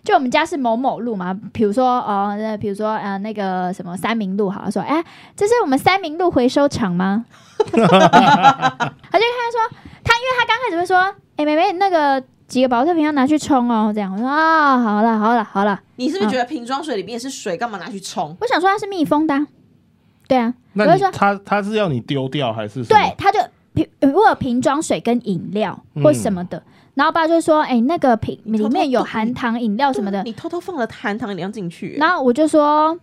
[0.02, 5.04] 就我们家是某某路嘛，比如说哦，那比如说呃那个什么三明路，好了，说哎、
[5.36, 7.24] 这是我们三明路回收厂吗？”
[7.60, 15.78] 他就看他说他，因为他刚开始会说：“哎、妹妹，那个几个保特瓶要拿去冲哦。”这样我说：“啊，好了好了好了。
[15.96, 19.46] 你是不是觉得瓶装水里面是水，干嘛拿去冲？”我想说它是密封的啊、
[20.26, 22.82] 对啊，那我就说他他是要你丢掉还是？
[22.84, 23.38] 对，他就
[23.74, 26.62] 瓶如果有瓶装水跟饮料或什么的，
[26.94, 32.98] 然后我爸就说：“哎、那个瓶里面有含糖饮料什么的。”你偷偷放了含糖饮料进去，然后我就说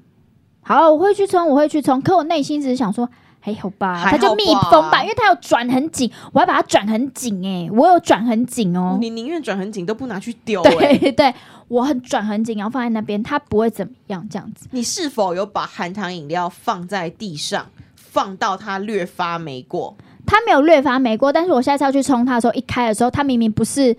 [0.61, 2.01] 好，我会去冲，我会去冲。
[2.01, 8.97] 可我内心只是想说，还好吧，它就密封吧，因为它有转很紧，我要把它转很紧哎、我有转很紧哦。
[8.99, 10.97] 你宁愿转很紧都不拿去丢、欸。
[10.97, 11.33] 对对，
[11.69, 14.67] 我很转很紧，然后放在那边，它不会怎么样，这样子。
[14.71, 19.95] 你是否有把含糖饮料放在地上，放到它略发霉过？
[20.27, 23.95] 它没有略发霉过，但是我下次要去冲它的时候，一开的时候，它明明不是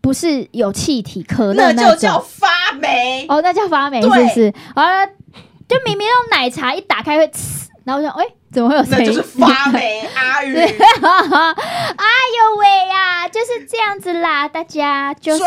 [0.00, 3.26] 不是有气体可乐那种就叫发霉。
[3.28, 4.52] 哦，那叫发霉是不是？
[4.74, 9.04] 啊，就明明那种奶茶一打开会呲，然后我想，哎、怎么会有声音？
[9.04, 15.44] 那就是发霉，阿宇 哎呦喂呀，就是这样子啦，大家就是。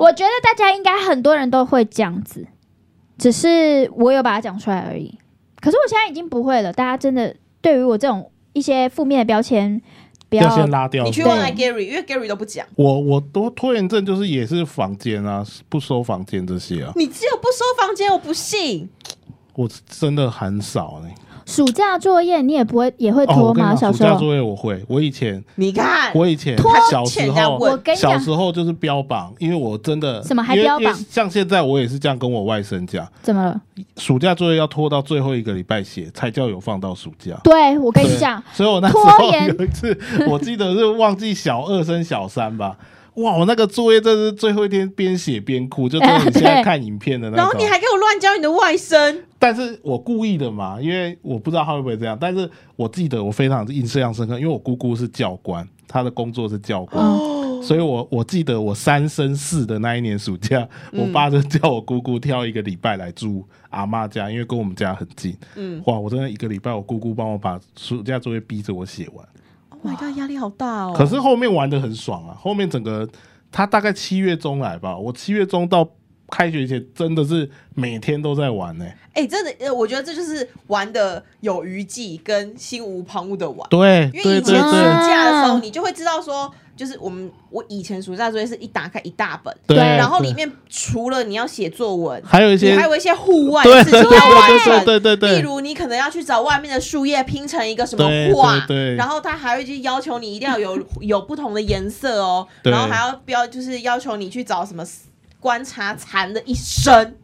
[0.00, 2.46] 我觉得大家应该很多人都会这样子，
[3.18, 5.18] 只是我有把它讲出来而已。
[5.60, 9.80] 可是我现在已经不会了，大家真的对于我这种一些负面的标签，
[10.28, 11.04] 不要要先拉掉。
[11.04, 12.66] 你去问下 Gary，因为 Gary 都不讲。
[12.74, 18.88] 我我都拖延症就是也是房间啊，不收房间这些啊，你只有不收房间，我不信。
[19.54, 21.08] 我真的很少呢、
[21.60, 23.44] 暑假作业你也不会也会哦，拖吗？
[23.48, 33.60] 我跟你讲，小时候暑假作业我会，我以前你看，我以前拖小时候欠人家问我跟你讲小时候就是标榜，因为我真的什么还因为标榜因为像现在我也是这样跟我外甥讲，怎么了？
[33.98, 37.38] 暑假作业要拖到最后一个礼拜写，才叫有放到暑假。
[37.44, 39.98] 对我跟你对讲，所以我那时拖候延有一次，
[40.30, 42.74] 我记得是忘记小二升小三吧。
[43.22, 47.44] 哇，我那个作业真是最后一天边写边哭，就真的你现在看影片的那种。
[47.44, 52.16] 然后你还给我乱教你的外甥，但是我故意的嘛，因为我不知道他会不会这样。
[52.20, 65.36] 但是我记得我非常印象深刻，因为我姑姑是教官，她的工作是教官，哦所以我我记得我三生四的那一年暑假，我爸就叫我姑姑挑一个礼拜来住阿妈家，因为跟我们家很近。
[65.56, 69.22] 嗯哇，我真的一个礼拜，我姑姑帮我把暑假作业逼着我写完。
[69.82, 70.94] ，Oh my god，压力好大哦。
[70.96, 73.08] 可是后面玩的很爽啊，后面整个
[73.50, 75.88] 他大概七月中来吧，我七月中到
[76.28, 83.68] 开学前真的是每天都在玩呢、哎、真的，呃，我觉得这就是玩的有余悸跟心无旁骛的玩。
[83.68, 86.48] 对因为以前暑假的时候，啊你就会知道说，
[86.80, 94.84] 就是我们我以前暑假作业是一打开一大本，对，然后里面除了你要写作文，还有一些你还有一些户外事情要完成。
[94.86, 98.02] 对对对对对，例如，你可能要去找外面的树叶拼成一个什么
[98.34, 104.82] 画，对对然后他还会去要求你一定要有 有不同的颜色哦，对然后还要标就是要求你去找什么
[105.38, 107.14] 观察蚕的一生，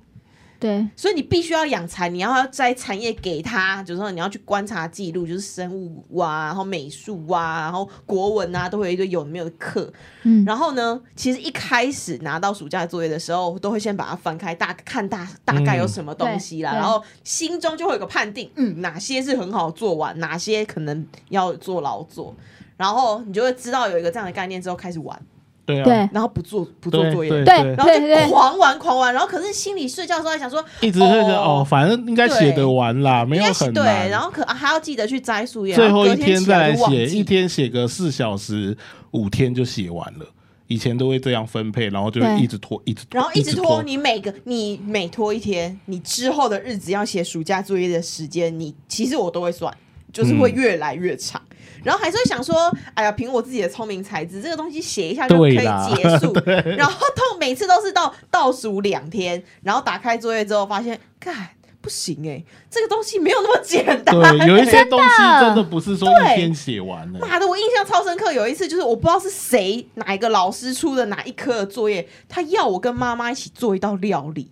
[0.59, 9.93] 对，所以你必须要养蚕，你要摘蚕叶给它，就是说你要去观察记录，就是生物啊，然后美术啊，然后国文啊，都会有一堆有的没有的课。
[10.23, 22.35] 嗯，然后呢，其实一开始拿到暑假作业的时候，都会先把它翻开，大看大大概有什么东西啦，然后心中就会有个判定，嗯，哪些是很好做完，哪些可能要做劳作，
[22.77, 25.21] 然后你就会知道有一个这样的概念之后开始玩，
[25.67, 25.95] 对啊，对。
[26.13, 27.31] 然后不做不做作业。
[27.31, 38.75] 对对然后就狂玩狂玩，然后可是心里睡觉的时候还想说，一直会觉得哦哦，反正应该写得完啦，没有应该是对，然后可、啊、还要记得去摘树叶，最后一天再来写，一天写个四小时，
[39.11, 40.27] 五天就写完了。
[40.69, 49.73] 以前都会这样分配，然后就会一直拖，一直拖，然后一直直拖，你每个你每拖一天，你之后的日子要写暑假作业的时间，你其实我都会算，
[50.13, 51.41] 就是会越来越长。
[51.87, 56.33] 然后还是会想说，哎呀，凭我自己的聪明才智，这个东西写一下就可以结束。
[56.77, 64.13] 然后到每次都是到倒数两天，然后打开作业之后发现，干不行哎、这个东西没有那么简单。
[64.13, 67.21] 对， 有一些东西真的不是说对一天写完的。
[67.21, 68.33] 妈的，我印象超深刻。
[68.33, 74.51] 有一次就是我不知道是谁哪一个老师出的哪一科的作业，他要我跟妈妈一起做一道料理。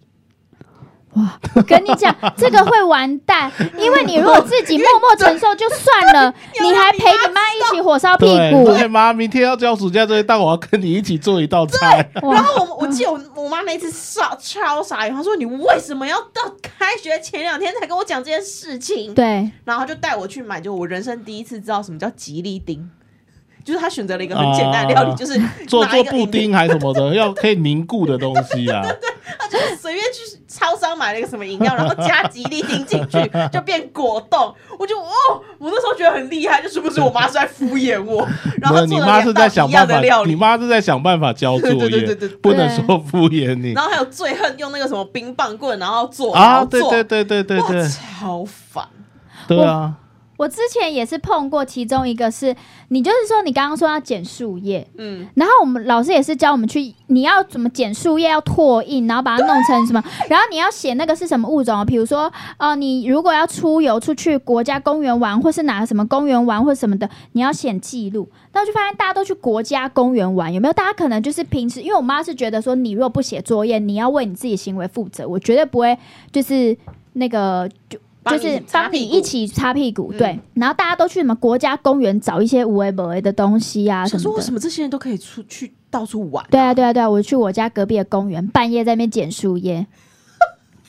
[1.16, 1.38] 哇！
[1.54, 12.10] 我跟你讲，这个会完蛋，因为你如果自己默默承受就算了， 你还陪你妈一起火烧屁，股，对妈，明天要交暑假作业，但我要跟你一起做一道菜。
[12.20, 19.14] 然哇，后我我记得我我妈那次超超傻眼，她说你为什么要到开学前两天才跟我讲这件事情？
[19.14, 22.90] 对，然后她就带我去买，就我人生第一次知道什么叫吉利丁，
[23.64, 28.82] 就是他选择了一个很简单的料理，啊就是做做布丁还是什么的， 要可以凝固的东西啊。
[28.82, 34.54] 对对他就是随便去超商买了一个什么饮料， 然后加吉利丁进去，就变果冻。
[34.78, 35.10] 我就哦，
[35.58, 38.26] 我那时候觉得很厉害，就是不是我妈是在敷衍我，
[38.60, 40.36] 然后，你妈是在想办法，你的料理。
[40.36, 46.64] 妈是在想办法交作对对对业对对，不能说敷衍你然后还有最恨用那个什么冰棒棍，然后做，啊！
[46.66, 48.86] 做，对对对对对超烦。
[49.48, 49.94] 对啊！
[50.44, 52.54] 我之前也是碰过，其中一个是
[52.88, 68.28] 你就是说你刚刚说要剪树叶，嗯，然后我们老师也是教我们去，你要怎么剪树叶，要拓印，然后把它弄成什么，然后你要写那个是什么物种哦，比如说，呃，你如果要出游出去国家公园玩，或是哪个什么公园玩或什么的，你要写记录。
[68.52, 70.74] 那我就发现大家都去国家公园玩，有没有？
[70.74, 75.96] 大家可能就是平时，因为我妈是觉得说，你如果不写作业，你要为你自己行为负责，我绝对不会
[76.30, 76.76] 就是
[77.14, 77.98] 那个就。
[78.24, 84.52] 就是帮你一起擦屁股，嗯对，然后大家都去什么国家公园找一些无为不为的东西啊什么的说为什。
[84.52, 86.44] 么这些人都可以出去到处玩？
[86.50, 89.86] 对啊，对啊，对啊，我去我家隔壁的公园，半夜在那边捡树叶，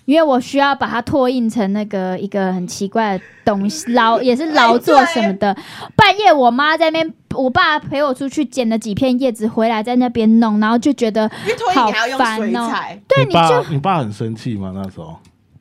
[0.05, 5.55] 因为我需要把它拓印成那个一个很奇怪的东西，劳也是劳作什么的。
[5.95, 11.29] 半夜我妈在那边，我爸陪我出去捡了几片叶子回来，在那边弄，然后就觉得，
[11.73, 14.71] 好烦哦彩，对，你爸你就你爸很生气吗？
[14.75, 15.17] 那时候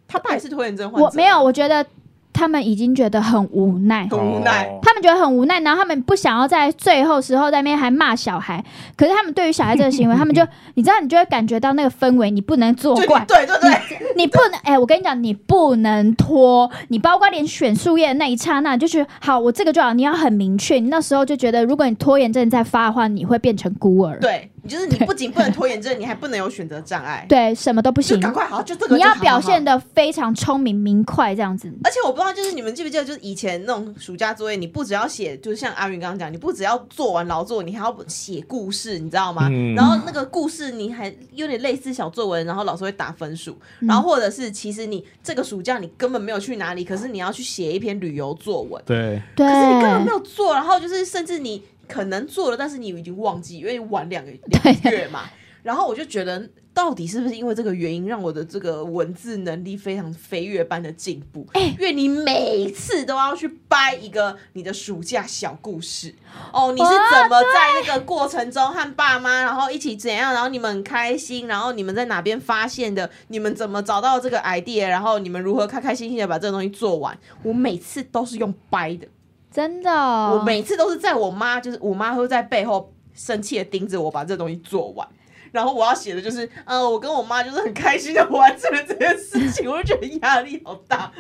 [0.08, 1.04] 他爸也是拖延症患者。
[1.04, 1.84] 我没有，我觉得
[2.32, 4.06] 他们已经觉得很无奈。
[4.10, 4.64] 很无奈。
[4.64, 4.78] 哦。
[4.82, 8.62] 他们觉得很无奈，然后他们不想要在最后时候在那边还骂小孩，
[8.96, 13.70] 可是他们对于小孩这个行为， 他们就你知道，你就会感觉到那个氛围，你不能作就你怪，对对对，
[14.16, 20.76] 你不能，哎、我跟你讲，你不能拖，你包括连选树叶的那一刹那，就是好，我这个就好，你要很明确。
[20.76, 29.55] 你那时候就觉得，如果你拖延症再发的话，你会变成孤儿，对你就是你不仅不能拖延症，你还不能有选择障碍， 对，什么都不行，就赶快好就这个你要表现。
[29.64, 31.72] 的非常聪明明快这样子。
[31.83, 39.48] 而且我不知道，就是你们记不记得，就是以前那种暑假作业，你不只要写，就是像阿云刚刚讲，你不只要做完劳作，你还要写故事，你知道吗？
[39.50, 51.62] 嗯然后那个故事你还有点类似小作文，然后老师会打分数，嗯然后或者是其实你这个暑假你根本没有去哪里，可是你要去写一篇旅游作文，对，可是你根本没有做，然后就是甚至你
[51.94, 55.30] 可能做了，但是你已经忘记，因为晚两个 两个月嘛。
[55.62, 61.46] 然后我就觉得，到底是不是因为这个原因，让我的这个文字能力非常飞跃般的进步？
[61.54, 66.14] 因为你每次都要去掰一个你的暑假小故事
[66.52, 77.16] 哦，你是怎么在那个过程中和爸妈，然后一起怎样，然后你们很开心，然后你们在哪边发现的，你们怎么找到这个 idea，然后你们如何开开心心的把这个东西做完？
[77.42, 79.07] 我每次都是用掰的。
[79.54, 79.90] 真的。
[79.90, 85.06] 哦、我每次都是在我妈，就是我妈会在背后生气的盯着我把这东西做完，
[85.52, 91.12] 然后我要写的就是，呃，我跟我妈就是很开心的完成了这件事情，我就觉得压力好大。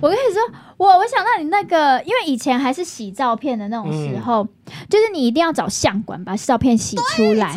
[0.00, 0.42] 我跟你说，
[0.76, 4.46] 我我想到你那个，因为以前还是洗照片的那种时候，
[4.88, 7.56] 就是你一定要找相馆把照片洗出来，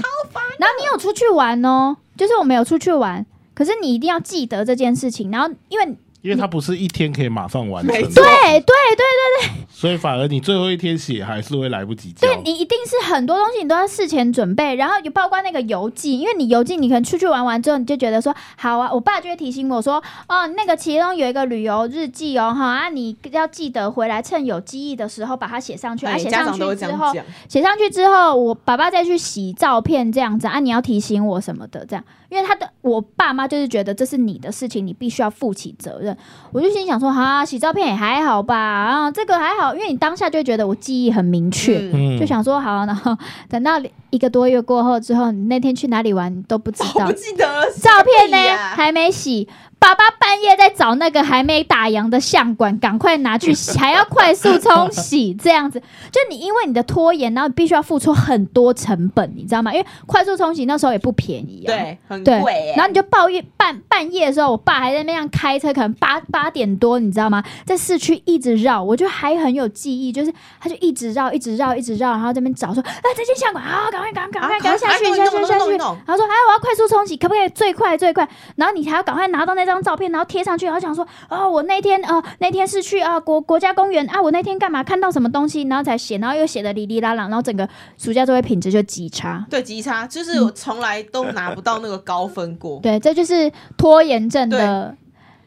[0.59, 8.23] 然后你有出去玩哦，就是我们有出去玩，可是你一定要记得这件事情，然后因为因为它不是一天可以马上完成的，没错。
[8.23, 12.25] 对对对所以反而你最后一天写还是会来不及交。
[12.25, 27.13] 对，你一定是很多东西你都要事前准备，然后有包括那个邮寄，因为你邮寄你可能出去玩完之后，你就觉得说好啊，我爸就会提醒我说，哦，那个其中有一个旅游日记哦，哈啊，你要记得回来趁有记忆的时候把它写上去，啊，写上家长都会去之后，
[27.49, 36.12] 写上去之后，我爸爸再去洗照片这样子啊，你要提醒我什么的这样，因为他的我爸妈就是觉得这是你的事情，你必须要负起责任。
[36.51, 41.91] 我就心想说，哈，洗照片也还好吧，啊，这个还好，因为你当下就觉得我记忆很明确。
[42.19, 43.17] 就想说好，然后
[43.49, 49.47] 等到一个多月过后之后，你那天去哪里玩你都不知道我不，记得了照片呢还没洗，
[49.83, 55.77] 爸爸半夜在找那个还没打烊的相馆，赶快拿去洗， 还要快速冲洗，这样子，
[56.09, 59.73] 就你因为你的拖延，然后你必须要付出很多成本，你知道吗？
[59.73, 62.73] 因为快速冲洗那时候也不便宜啊，对，很贵耶。
[62.77, 67.43] 然后你就抱怨半半夜的时候，我爸还在那样开车，可能八八点多，你知道吗？
[67.65, 75.71] 在市区一直绕，我就还很有记忆，就是他就一直绕，一直绕，一直绕，然后这边找说，啊，这间相馆啊，赶快赶快赶快啊赶快下去下去下去。
[75.75, 78.25] 然后说，哎，我要快速冲洗，可不可以最快最快？
[78.55, 89.45] 然后你还要赶快拿到那张照片，然后贴上去，然后想说，哦，我那天呃那天是去啊国国家公园啊，我那天干嘛看到什么东西，然后才写，然后又写的哩哩啦啦，然后整个暑假作业品质就极差。
[89.49, 92.79] 对极差，就是我从来都拿不到那个高分过。
[92.81, 94.95] 对，这就是拖延症的。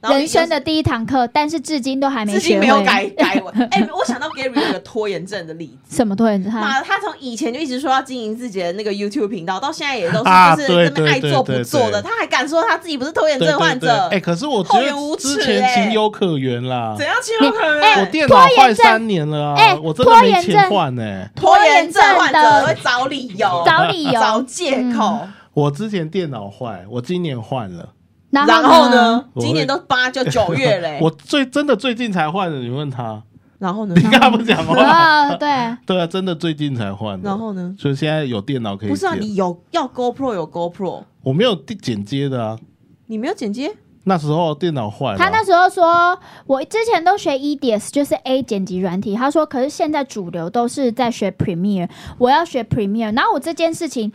[0.06, 2.40] 然然后人生的第一堂课，但是至今都还没至。
[2.40, 3.52] 今没有改改完。
[3.72, 5.96] 哎、我想到 Gary 有个拖延症的例子。
[5.96, 6.52] 什么拖延症？
[6.52, 10.24] 他妈，他从以前就一直说要经营自己的那个 YouTube 频道，到现在也都是
[10.56, 14.06] 就是这么爱做不做的，对他还敢说他自己不是拖延症患者？
[14.12, 17.04] 哎，可是我觉厚颜无得之前耻欸情有可原啦怎。
[17.04, 17.82] 样情有可原？
[17.82, 21.28] 哎我电脑坏三年了哎啊，我真的没钱拖延症换呢。
[21.34, 25.26] 拖延症患者拖延症的会找理由、找理由找借口。
[25.54, 27.88] 我之前电脑坏，我今年换了。
[28.30, 29.24] 然然后后呢？
[29.38, 33.22] 今年都八就九月嘞、 我最真的最近才换的，你问他，
[33.58, 34.02] 然后呢你？
[34.10, 34.76] 干嘛不讲话？
[34.82, 35.48] 啊，对，
[35.86, 37.20] 对啊，真的最近才换。
[37.22, 37.74] 然后呢？
[37.78, 42.58] 所以现在有电脑可以不是啊，你有要 GoPro 有 GoPro，我没有剪接的啊。
[43.06, 43.72] 你没有剪接？
[44.08, 46.16] 那时候电脑坏了，他那时候说，
[46.46, 49.16] 我之前都学 EDS，就是 A 剪辑软体。
[49.16, 53.12] 他说，可是现在主流都是在学 Premiere，我要学 Premiere。
[53.16, 54.12] 然后我这件事情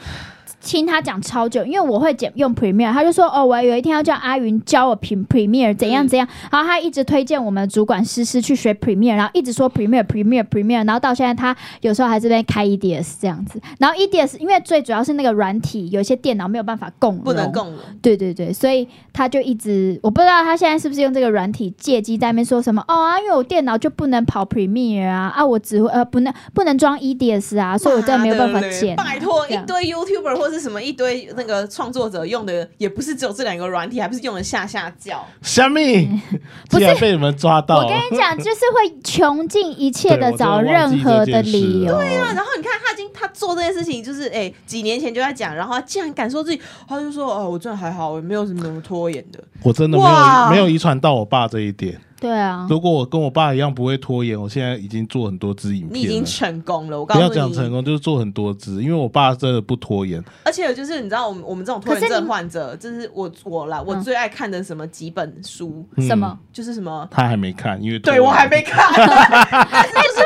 [0.61, 6.27] 听他讲超久，因为我会剪用 Premiere，他就说，哦，我有一天要叫阿云教我 Pre Premiere 怎样怎样。
[6.51, 13.59] 然后他一直推荐我们主管诗诗去学 Premiere，然后一直说 Premiere Premiere Premiere，然后到现在他有时候还这边开 EDS 这样子。
[13.79, 17.79] 然后 EDS 因为最主要是那个软体，有一些电脑没有办法共不能融共融。
[18.01, 35.25] 对对对，所以他就一直，我不知道他现在是不是用这个软体借机在那边说什么哦啊，因为我电脑就不能跑 Premiere 啊啊，我只会呃不能不能装 EDS 啊，所以我真的没有办法剪啊、拜托，一堆 YouTuber 或是什么一堆那个创作者用的，也不是只有这两个软体，还不是用的下下叫。
[35.41, 36.05] 虾米，
[36.69, 37.77] 不是竟然被你们抓到。
[37.77, 41.95] 我跟你讲，就是会穷尽一切的找任何的理由。
[41.95, 49.39] 对啊，然后你看他已经他做这件事情，就是哎、几年前就在讲，然后他竟然敢说自己，他就说哦，我真的还好，我没有什么拖延的。
[49.63, 51.99] 我真的没有没有遗传到我爸这一点。
[52.21, 56.23] 对啊，如果我跟我爸一样不会拖延，我现在已经做很多支影片你已经。
[56.23, 57.27] 成功了，我告不要。
[57.31, 60.23] 讲成功，就是做很多支，因为我爸真的不拖延。
[60.43, 66.37] 而且就是你知道，我们我们这种拖延症患者，就是我我啦，我嗯最爱看的什么几本书，嗯什么？
[66.53, 67.07] 就是什么。
[67.09, 70.21] 他还没看，因为对我还没看，就 是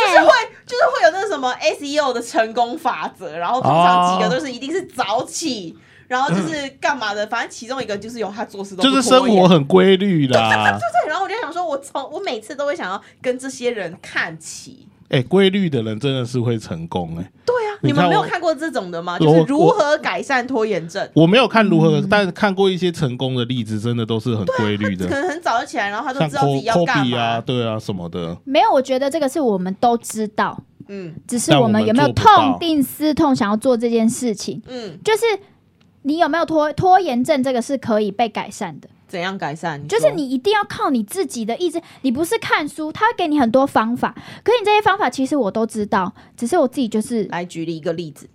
[0.00, 0.30] 就是会
[0.66, 5.76] 就是会有那个什么 SEO 的成功法则，然后通常几个都是一定是早起，
[6.08, 10.38] 然后就是干嘛的，反正其中一个就是有他做事都就是生活很规律啦。
[10.38, 14.86] 对对，然后我就想说，我从我每次都会想要跟这些人看齐。
[15.10, 17.30] 哎，规律的人真的是会成功哎。
[17.44, 19.18] 对啊，你们没有看过这种的吗？
[19.18, 21.08] 就是如何改善拖延症。
[21.14, 27.18] 我没有看如何，但是看过一些成功的例子，真的都是很规律的可，能很早就起来，然后他都知道自己要干嘛。
[27.18, 28.36] 啊，对啊什么的。
[28.44, 34.60] 没有，我觉得这个是我们都知道，嗯只是我们有没有痛定思痛，想要做这件事情。
[34.66, 35.22] 嗯，就是
[36.04, 38.88] 你有没有拖拖延症，这个是可以被改善的。
[39.06, 39.86] 怎样改善？
[39.86, 48.28] 就是你一定要靠你自己的意志，你不是看书，他会给你很多方法，可是你这些方法其实我都知道，只是我自己就是，来举例一个例子。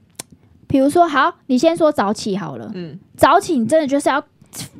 [0.67, 4.23] 比如说，好，你先说早起好了，嗯，早起你真的就是要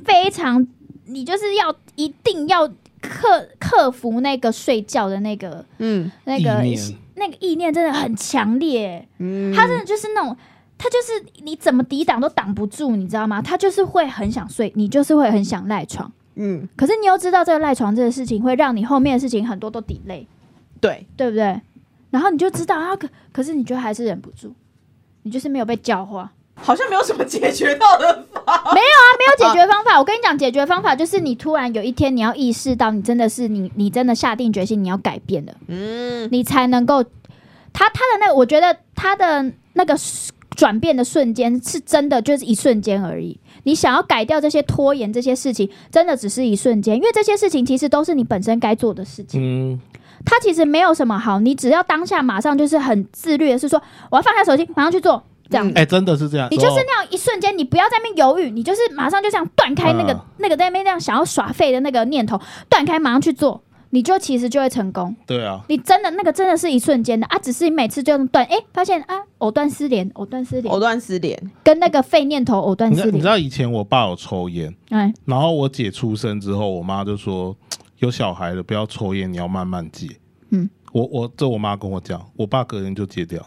[0.06, 0.66] 非常，
[1.06, 2.68] 你就是要一定要
[3.02, 6.64] 克克服那个睡觉的那个嗯那个
[7.16, 10.36] 那个意念，真的很强烈，嗯，他真的就是那种。
[10.80, 13.42] 他就是你怎么抵挡都挡不住，你知道吗？
[13.42, 16.10] 他就是会很想睡，你就是会很想赖床。
[16.36, 20.26] 嗯，可是你又知道这个赖床这个事情会让你后面的事情很多都 delay，
[20.80, 21.60] 对，对不对？
[22.12, 24.54] 然后你就知道啊，可可是你就还是忍不住，
[25.24, 28.72] 你就是没有被教化，好像没有什么解决到的法。
[28.74, 30.00] 没有啊，没有解决方法。
[30.00, 37.04] 我跟你讲，解决方法就是你突然有一天你要意识到，你真的是你，你真的下定决心你要改变了，嗯，你才能够。
[37.72, 39.96] 他他的那个，我觉得他的那个
[40.60, 43.40] 转变的瞬间是真的就是一瞬间而已。
[43.64, 49.42] 你想要改掉这些拖延这些事情，真的只是一瞬间，因为这些事情其实都是你本身该做的事情。
[49.42, 49.80] 嗯，
[50.26, 53.82] 它其实没有什么好，你只要当下马上就是很自律的是说，
[54.12, 55.66] 我要放下手机，马上去做，这样。
[55.66, 56.50] 嗯哎，真的是这样。
[56.52, 62.38] 你就是哦那样一瞬间，你不要在那边犹豫，你就是马上就这样断开那个、嗯那个在那边那样想要耍废的那个念头，
[62.68, 65.16] 断开马上去做，你就其实就会成功。
[65.26, 71.52] 对啊，你真的那个真的是一瞬间的啊，只是你每次就断，哎、发现啊，藕断丝连，藕断丝连藕，断丝连。
[71.64, 73.14] 跟那个废念头藕断丝连。
[73.14, 77.56] 你知道以前我爸有抽烟，哎，然后我姐出生之后，我妈就说
[78.00, 80.08] 有小孩了不要抽烟，你要慢慢戒。
[80.52, 83.44] 嗯，我我这我妈跟我讲，我爸隔天就戒掉，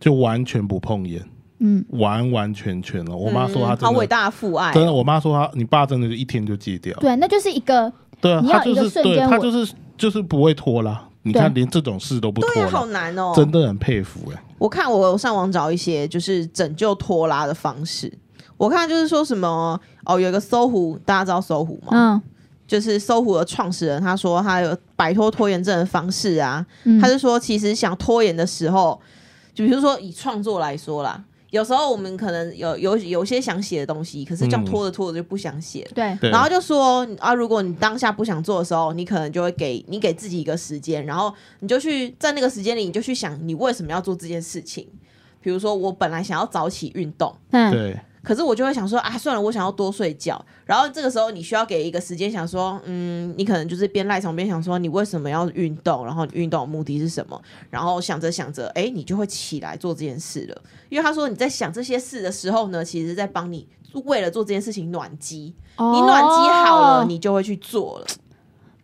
[0.00, 1.22] 就完全不碰烟，
[1.58, 3.16] 嗯，完完全全了。
[3.16, 4.06] 我妈说她嗯好伟。
[4.06, 6.96] 大的父爱哦，真的，我妈说她，你爸真的就一天就戒掉。
[7.00, 7.92] 对，那就是一个
[8.26, 11.02] 对他就是一个瞬对他就是就是不会拖拉。
[11.22, 13.32] 你看，对连这种事都不拖对啊，好拉，难哦。
[13.34, 14.42] 真的很佩服哎。
[14.58, 18.12] 我看我有上网找一些就是拯救拖拉的方式。
[18.56, 21.88] 我看就是说什么哦，有一个搜狐，大家知道搜狐吗？
[21.92, 22.22] 嗯
[22.66, 26.66] 就是搜狐的创始人，他说他有摆脱拖延症的方式啊。
[26.82, 29.00] 嗯，他就说，其实想拖延的时候，
[29.54, 35.82] 就比如说以创作来说啦，有时候我们可能有有有些想写的东西，可是这样拖着拖着就不想写。
[35.84, 35.90] 了。
[35.94, 36.30] 对，对。
[36.30, 44.88] 然后就说啊，如果你当下不想做的时候，你可能就会给你给自己一个时间，然后你就去在那个时间里，你就去想你为什么要做这件事情。
[45.40, 50.44] 比如说，我本来想要早起运动，嗯，对，可是我就会想说啊，算了，我想要多睡觉。
[50.64, 56.04] 然后这个时候你需要给一个时间，想说，嗯，你可能就是边赖床边想说，你为什么要运动？
[56.04, 57.40] 然后你运动的目的是什么？
[57.70, 60.62] 然后想着想着，哎，你就会起来做这件事了。
[60.88, 63.64] 因为他说你在想这些事的时候呢，其实在帮你
[64.04, 65.54] 为了做这件事情暖机。
[65.78, 68.06] 你暖机好了，哦你就会去做了。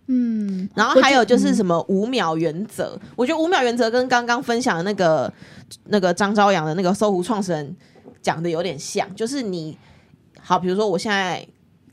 [0.07, 5.33] 嗯，然后还有就是什么五秒原则，我觉得五秒原则跟刚刚分享的那个
[5.87, 7.75] 那个张朝阳的那个搜狐创始人
[8.23, 9.77] 讲的有点像，就是你
[10.41, 11.47] 好，比如说我现在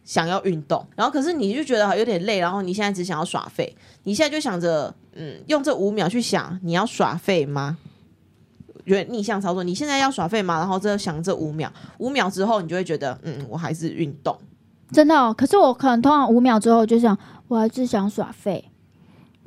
[0.05, 7.77] 想要运动，然后可是你就觉得有点累，然后你现在只想要耍废，你现在就想着嗯，用这五秒去想你要耍废吗？
[8.85, 10.57] 觉得逆向操作，你现在要耍废吗？
[10.57, 14.35] 然后这想这五秒，五秒之后你就会觉得嗯，我还是运动。
[14.91, 15.31] 真的哦。
[15.31, 17.15] 可是我可能通常五秒之后就想，
[17.47, 18.68] 我还是想耍废。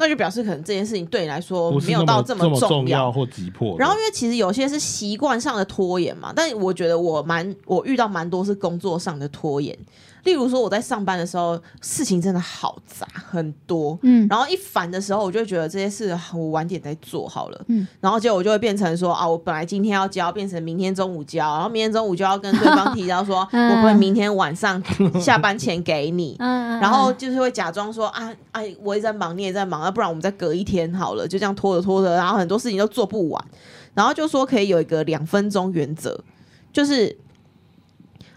[0.02, 3.78] 那就表示可能这件事情对你来说没有到这这么重重要或急迫。
[3.78, 9.78] 然后，因为其实有些是习惯上的拖延嘛，但我觉得我蛮我遇到蛮多是工作上的拖延。
[10.24, 14.26] 例如说我在上班的时候，事情真的好杂很多，嗯。
[14.28, 17.86] 然后一烦的时候，我就会觉得这些事我晚点再做好了，嗯。
[18.00, 23.70] 然后结果我就会变成说啊，我本来今天要交，变成明天中午交，然后明天中午就要跟对方提到说， 嗯。
[23.70, 24.82] 我不会明天晚上
[25.20, 33.44] 下班前给你， 嗯，然后就是会假装说啊，哎，我也在忙，你也在忙，那不然我们再隔一天好了，就这样拖着拖着，然后很多事情都做不完，
[33.94, 36.20] 然后就说可以有一个两分钟原则，
[36.72, 37.16] 就是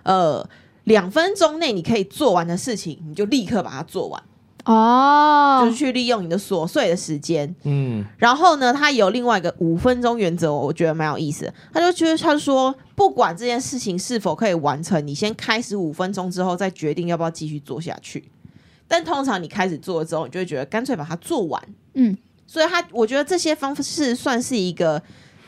[0.04, 0.48] 呃
[0.86, 4.24] 两分钟内你可以做完的事情，你就立刻把它做完，
[4.66, 7.54] 哦，就是去利用你的琐碎的时间。
[7.64, 11.54] 嗯，然后呢，他有另外一个五分钟原则，我觉得蛮有意思的。
[11.74, 18.32] 他就觉得他说，不管这件事情是否可以完成，你先开始五分钟之后再决定要不要继续做下去。
[18.88, 21.62] 但通常你开始做了之后，你就会觉得干脆把它做完。
[21.96, 22.16] 嗯，
[22.46, 25.02] 所以他我觉得这些方式算是一个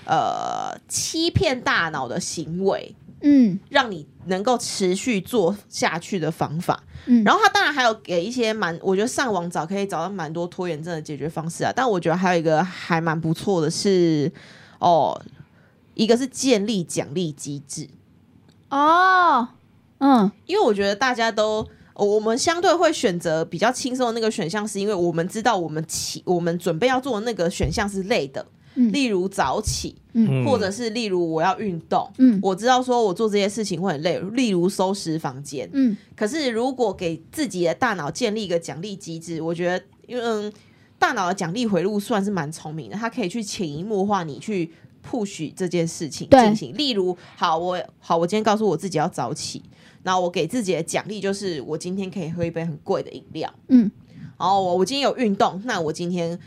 [0.06, 6.84] 呃欺骗大脑的行为，嗯让你能够持续做下去的方法。
[7.05, 11.72] 嗯，然后他当然还有给一些蛮，我觉得上网找可以找到蛮多拖延症的解决方式啊。
[11.76, 14.32] 但我觉得还有一个还蛮不错的是，
[14.80, 15.20] 哦，
[15.93, 17.88] 一个是建立奖励机制，
[18.70, 19.47] 哦，
[19.99, 21.68] 嗯因为我觉得大家都。
[21.99, 28.45] 哦我们相对会选择比较轻松的那个选项，是因为我们知道我们起我们准备要做的那个选项是累的，
[28.78, 28.91] 嗯。
[28.93, 30.45] 例如早起，嗯。
[30.45, 32.39] 或者是例如我要运动，嗯。
[32.41, 35.97] 我知道说我做这些事情会很累，例如收拾房间，嗯。
[36.15, 40.53] 可是如果给自己的大脑建立一个奖励机制，我觉得，因为嗯，
[40.97, 44.71] 大脑的奖励回路算是蛮聪明的，它可以去潜移默化你去
[45.05, 46.78] push 这件事情进行。
[46.78, 49.61] 例如，好，我好，我今天告诉我自己要早起，
[50.03, 53.89] 然后我给自己的奖励就是我今天可以喝一杯很贵的饮料，嗯。
[54.39, 56.38] 然后我我今天有运动，那我今天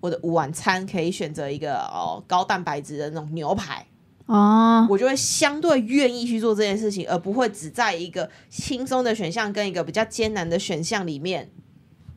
[0.00, 3.86] 我的晚餐可以选择一个哦高蛋白质的那种牛排。
[4.26, 11.50] 哦，我就会相对愿意去做这件事情，而不会只在一个轻松的选项跟一个比较艰难的选项里面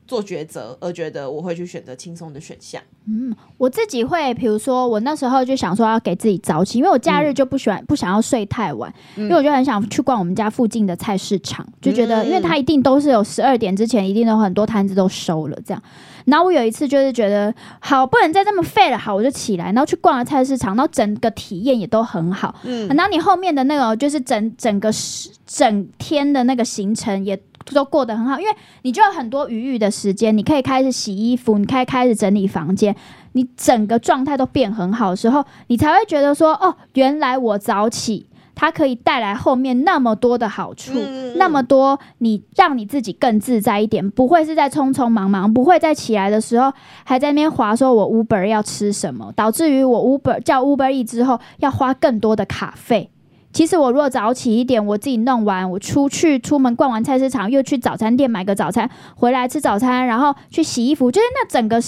[0.06, 2.80] 做抉择，而觉得我会去选择轻松的选项。
[3.08, 15.82] 嗯我自己会，比如说我那时候就想说要给自己早起，因为我假日就不喜欢、不想要睡太晚，因为我就很想去逛我们家附近的菜市场，就觉得嗯因为它一定都是有十二点之前一定有很多摊子都收了这样。
[16.26, 22.55] 然后我有一次就是觉得好不能再这么废了，好我就起来，然后去逛了菜市场，然后整个体验也都很好。
[22.63, 27.39] 嗯然后你后面的那个就是整整个时整天的那个行程也
[27.74, 32.95] 都过得很好，因为你就有很多余裕的时间，你可以开始洗衣服，你可以开始整理房间，
[33.34, 38.26] 你整个状态都变很好的时候，你才会觉得说，哦，原来我早起。
[38.56, 46.72] 它可以带来后面那么多的好处，嗯那么多你让你自己更自在一点，不会是在匆匆忙忙，不会在起来的时候
[47.04, 53.10] 还在那边划说我 Uber 要吃什么，导致于我 Uber 叫 Uber E 之后要花更多的卡费。
[53.54, 61.80] 其实我如果早起一点，我自己弄完，我出去出门逛完菜市场，又去早餐店买个早餐，回来吃早餐，然后去洗衣服，就是那整个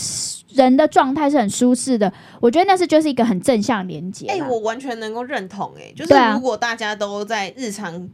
[0.53, 2.13] 人的状态是很舒适的。
[2.39, 4.34] 我觉得那是就是一个很正向连接啦。
[4.36, 8.07] 哎、我完全能够认同、哎，就是如果大家都在日常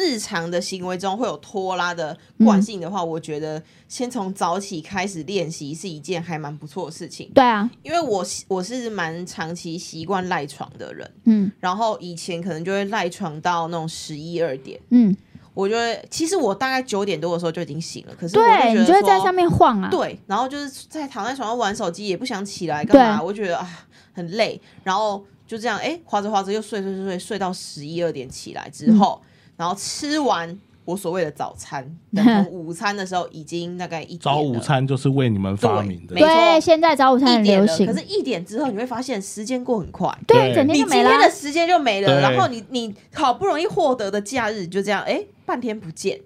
[0.00, 7.28] 日常的行为中会有拖拉的惯性的话，我觉得先从早起开始练习是一件还蛮不错的事情。
[7.34, 14.80] 对啊，因为我我是蛮长期习惯赖床的人，嗯然后以前可能就会赖床到那种十一二点。
[14.90, 15.16] 嗯
[15.52, 19.88] 我觉得其实我大概九点多的时候就已经醒了，可是我就觉对，得你就会在上面晃啊。
[19.90, 23.68] 对，然后就是在躺在床上玩手机，也不想起来干嘛，对我觉得啊
[24.12, 29.20] 很累，然后就这样哎划着划着又睡睡睡睡睡到十一二点起来之后，
[29.58, 31.84] 然后吃完我所谓的早餐，
[32.14, 36.14] 等同午餐的时候已经大概一点早午餐就是为你们发明的。
[36.14, 40.08] 对，现在早午餐一点了，很流行可，是一点之后你会发现时间过很快。
[40.26, 41.10] 对，整你今天就没了。
[41.10, 41.18] 今。
[41.18, 46.18] 天的时间就没了，然后你你好不容易获得的假日就这样，哎，半天不见。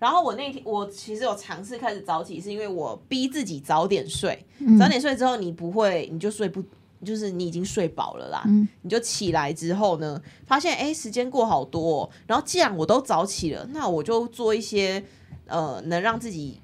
[0.00, 4.78] 然后我那天我其实有尝试开始早起，是因为我逼自己早点睡，嗯。
[4.78, 6.64] 早点睡之后你不会，你就睡不，
[7.04, 8.42] 就是你已经睡饱了啦。
[8.46, 15.02] 嗯你就起来之后呢，发现哎时间过好多、哦，然后既然我都早起了，那我就做一些
[15.46, 16.60] 呃能让自己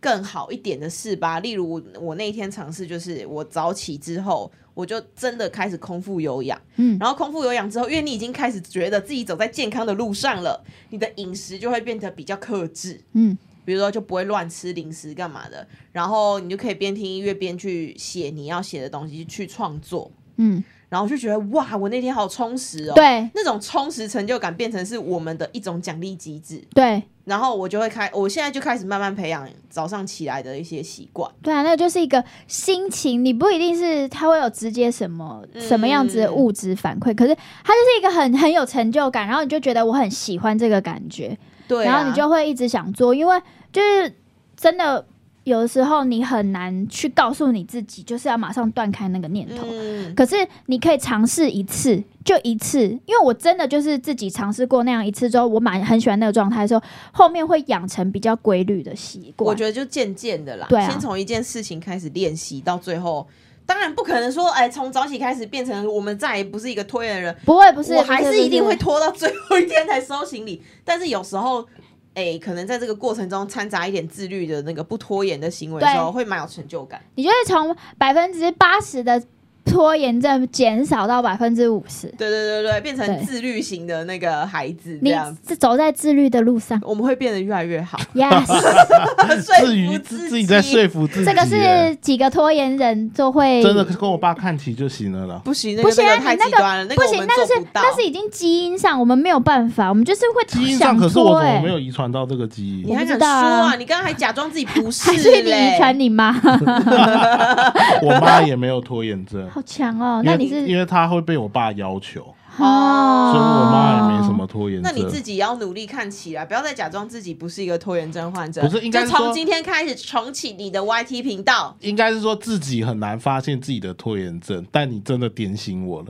[0.00, 1.40] 更好一点的事吧。
[1.40, 6.60] 例如我那一天尝试就是我早起之后，我就真的开始空腹有氧。
[6.76, 13.00] 嗯然后空腹有氧之后，因为你已经开始觉得自己走在健康的路上了，你的饮食就会变得比较克制。
[13.12, 20.10] 嗯，比如说就不会乱吃零食干嘛的，然后你就可以边听音乐边去写你要写的东西，去创作。
[20.36, 26.62] 嗯，然后就觉得哇，我那天好充实哦。，对那种充实成就感变成是我们的一种奖励机制。
[26.74, 31.30] 对然后我就会开，我现在就开始慢慢培养早上起来的一些习惯。
[31.40, 41.38] 对啊，那就是一个心情，你不一定是它会有直接什么嗯什么样子的物质反馈，可是它就是一个很很有成就感，然后你就觉得我很喜欢这个感觉，
[41.72, 43.40] 对、啊，然后你就会一直想做，因为
[43.72, 44.14] 就是
[44.56, 45.04] 真的
[45.44, 49.66] 有的时候你很难去告诉你自己，就是要马上断开那个念头。
[49.70, 59.48] 嗯，可是你可以尝试一次，就一次，因为我真的就是自己尝试过那样一次之后，我蛮很喜欢那个状态的时候，后面会养成比较规律的习惯。
[59.48, 63.26] 我觉得就渐渐的啦，对啊先从一件事情开始练习，到最后。
[63.64, 70.62] 当然不可能说，哎，从早起开始变成我们再也不是一个拖延的人，不会，不是，我还是一定会拖到最后一天才收行李。
[70.84, 71.66] 但是有时候，
[72.14, 77.00] 哎，可能在这个过程中掺杂一点自律的那个不拖延的行为的时候，会蛮有成就感。
[77.14, 79.22] 你就会从百分之八十的
[79.64, 82.06] 拖延症减少到百分之五十。
[82.18, 87.98] 对对对对，变成自律型的那个孩子这你样子，是走在自律的路上我们会变得越来越好。
[88.14, 88.46] ，yes，
[89.42, 95.40] 说至于自自己在说服自己，这个是几个拖延人就会真的跟我爸看齐就行了啦。
[95.44, 97.52] 不行，那不行你那个极端了，那不行，那个是。
[97.74, 102.94] 那是已经基因上，我们没有办法，我们就是会基因想上可是我没有遗传到这个基因你？
[102.94, 103.76] 还知道啊啊？
[103.76, 106.32] 你刚刚还假装自己不是 还是你嘞遗传你妈，
[108.02, 110.22] 我妈也没有拖延症，好强哦。
[110.24, 112.22] 因为那你是因为他会被我爸要求，
[112.58, 114.90] 哦，所以我妈也没什么拖延症。
[114.90, 118.62] 那你自己也要努力看起来，不要再假装自己不是一个拖延症患者。
[118.62, 121.76] 不是应该就从今天开始重启你的 YT 频道。
[121.80, 126.08] 应该是说自己很难发现自己的拖延症，但你真的点醒我了，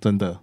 [0.00, 0.38] 真的。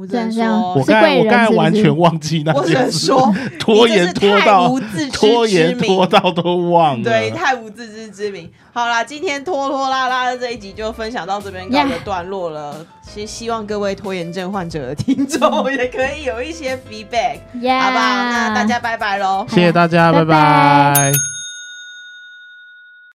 [0.00, 7.04] 我只能说，我刚我完全忘记那我只能件事，说， 拖延是太拖到无自知拖延之明拖到都忘了。
[7.04, 8.50] 对，太无自知之明。
[8.72, 12.74] 好啦，今天拖拖拉拉的这一集就分享到这边告一个段落了。
[13.02, 15.38] 其实希望各位拖延症患者的听众
[15.70, 18.04] 也可以有一些 feedback，呀好不好？
[18.04, 19.44] 那大家拜拜喽。
[19.50, 21.12] 谢谢大家，拜拜拜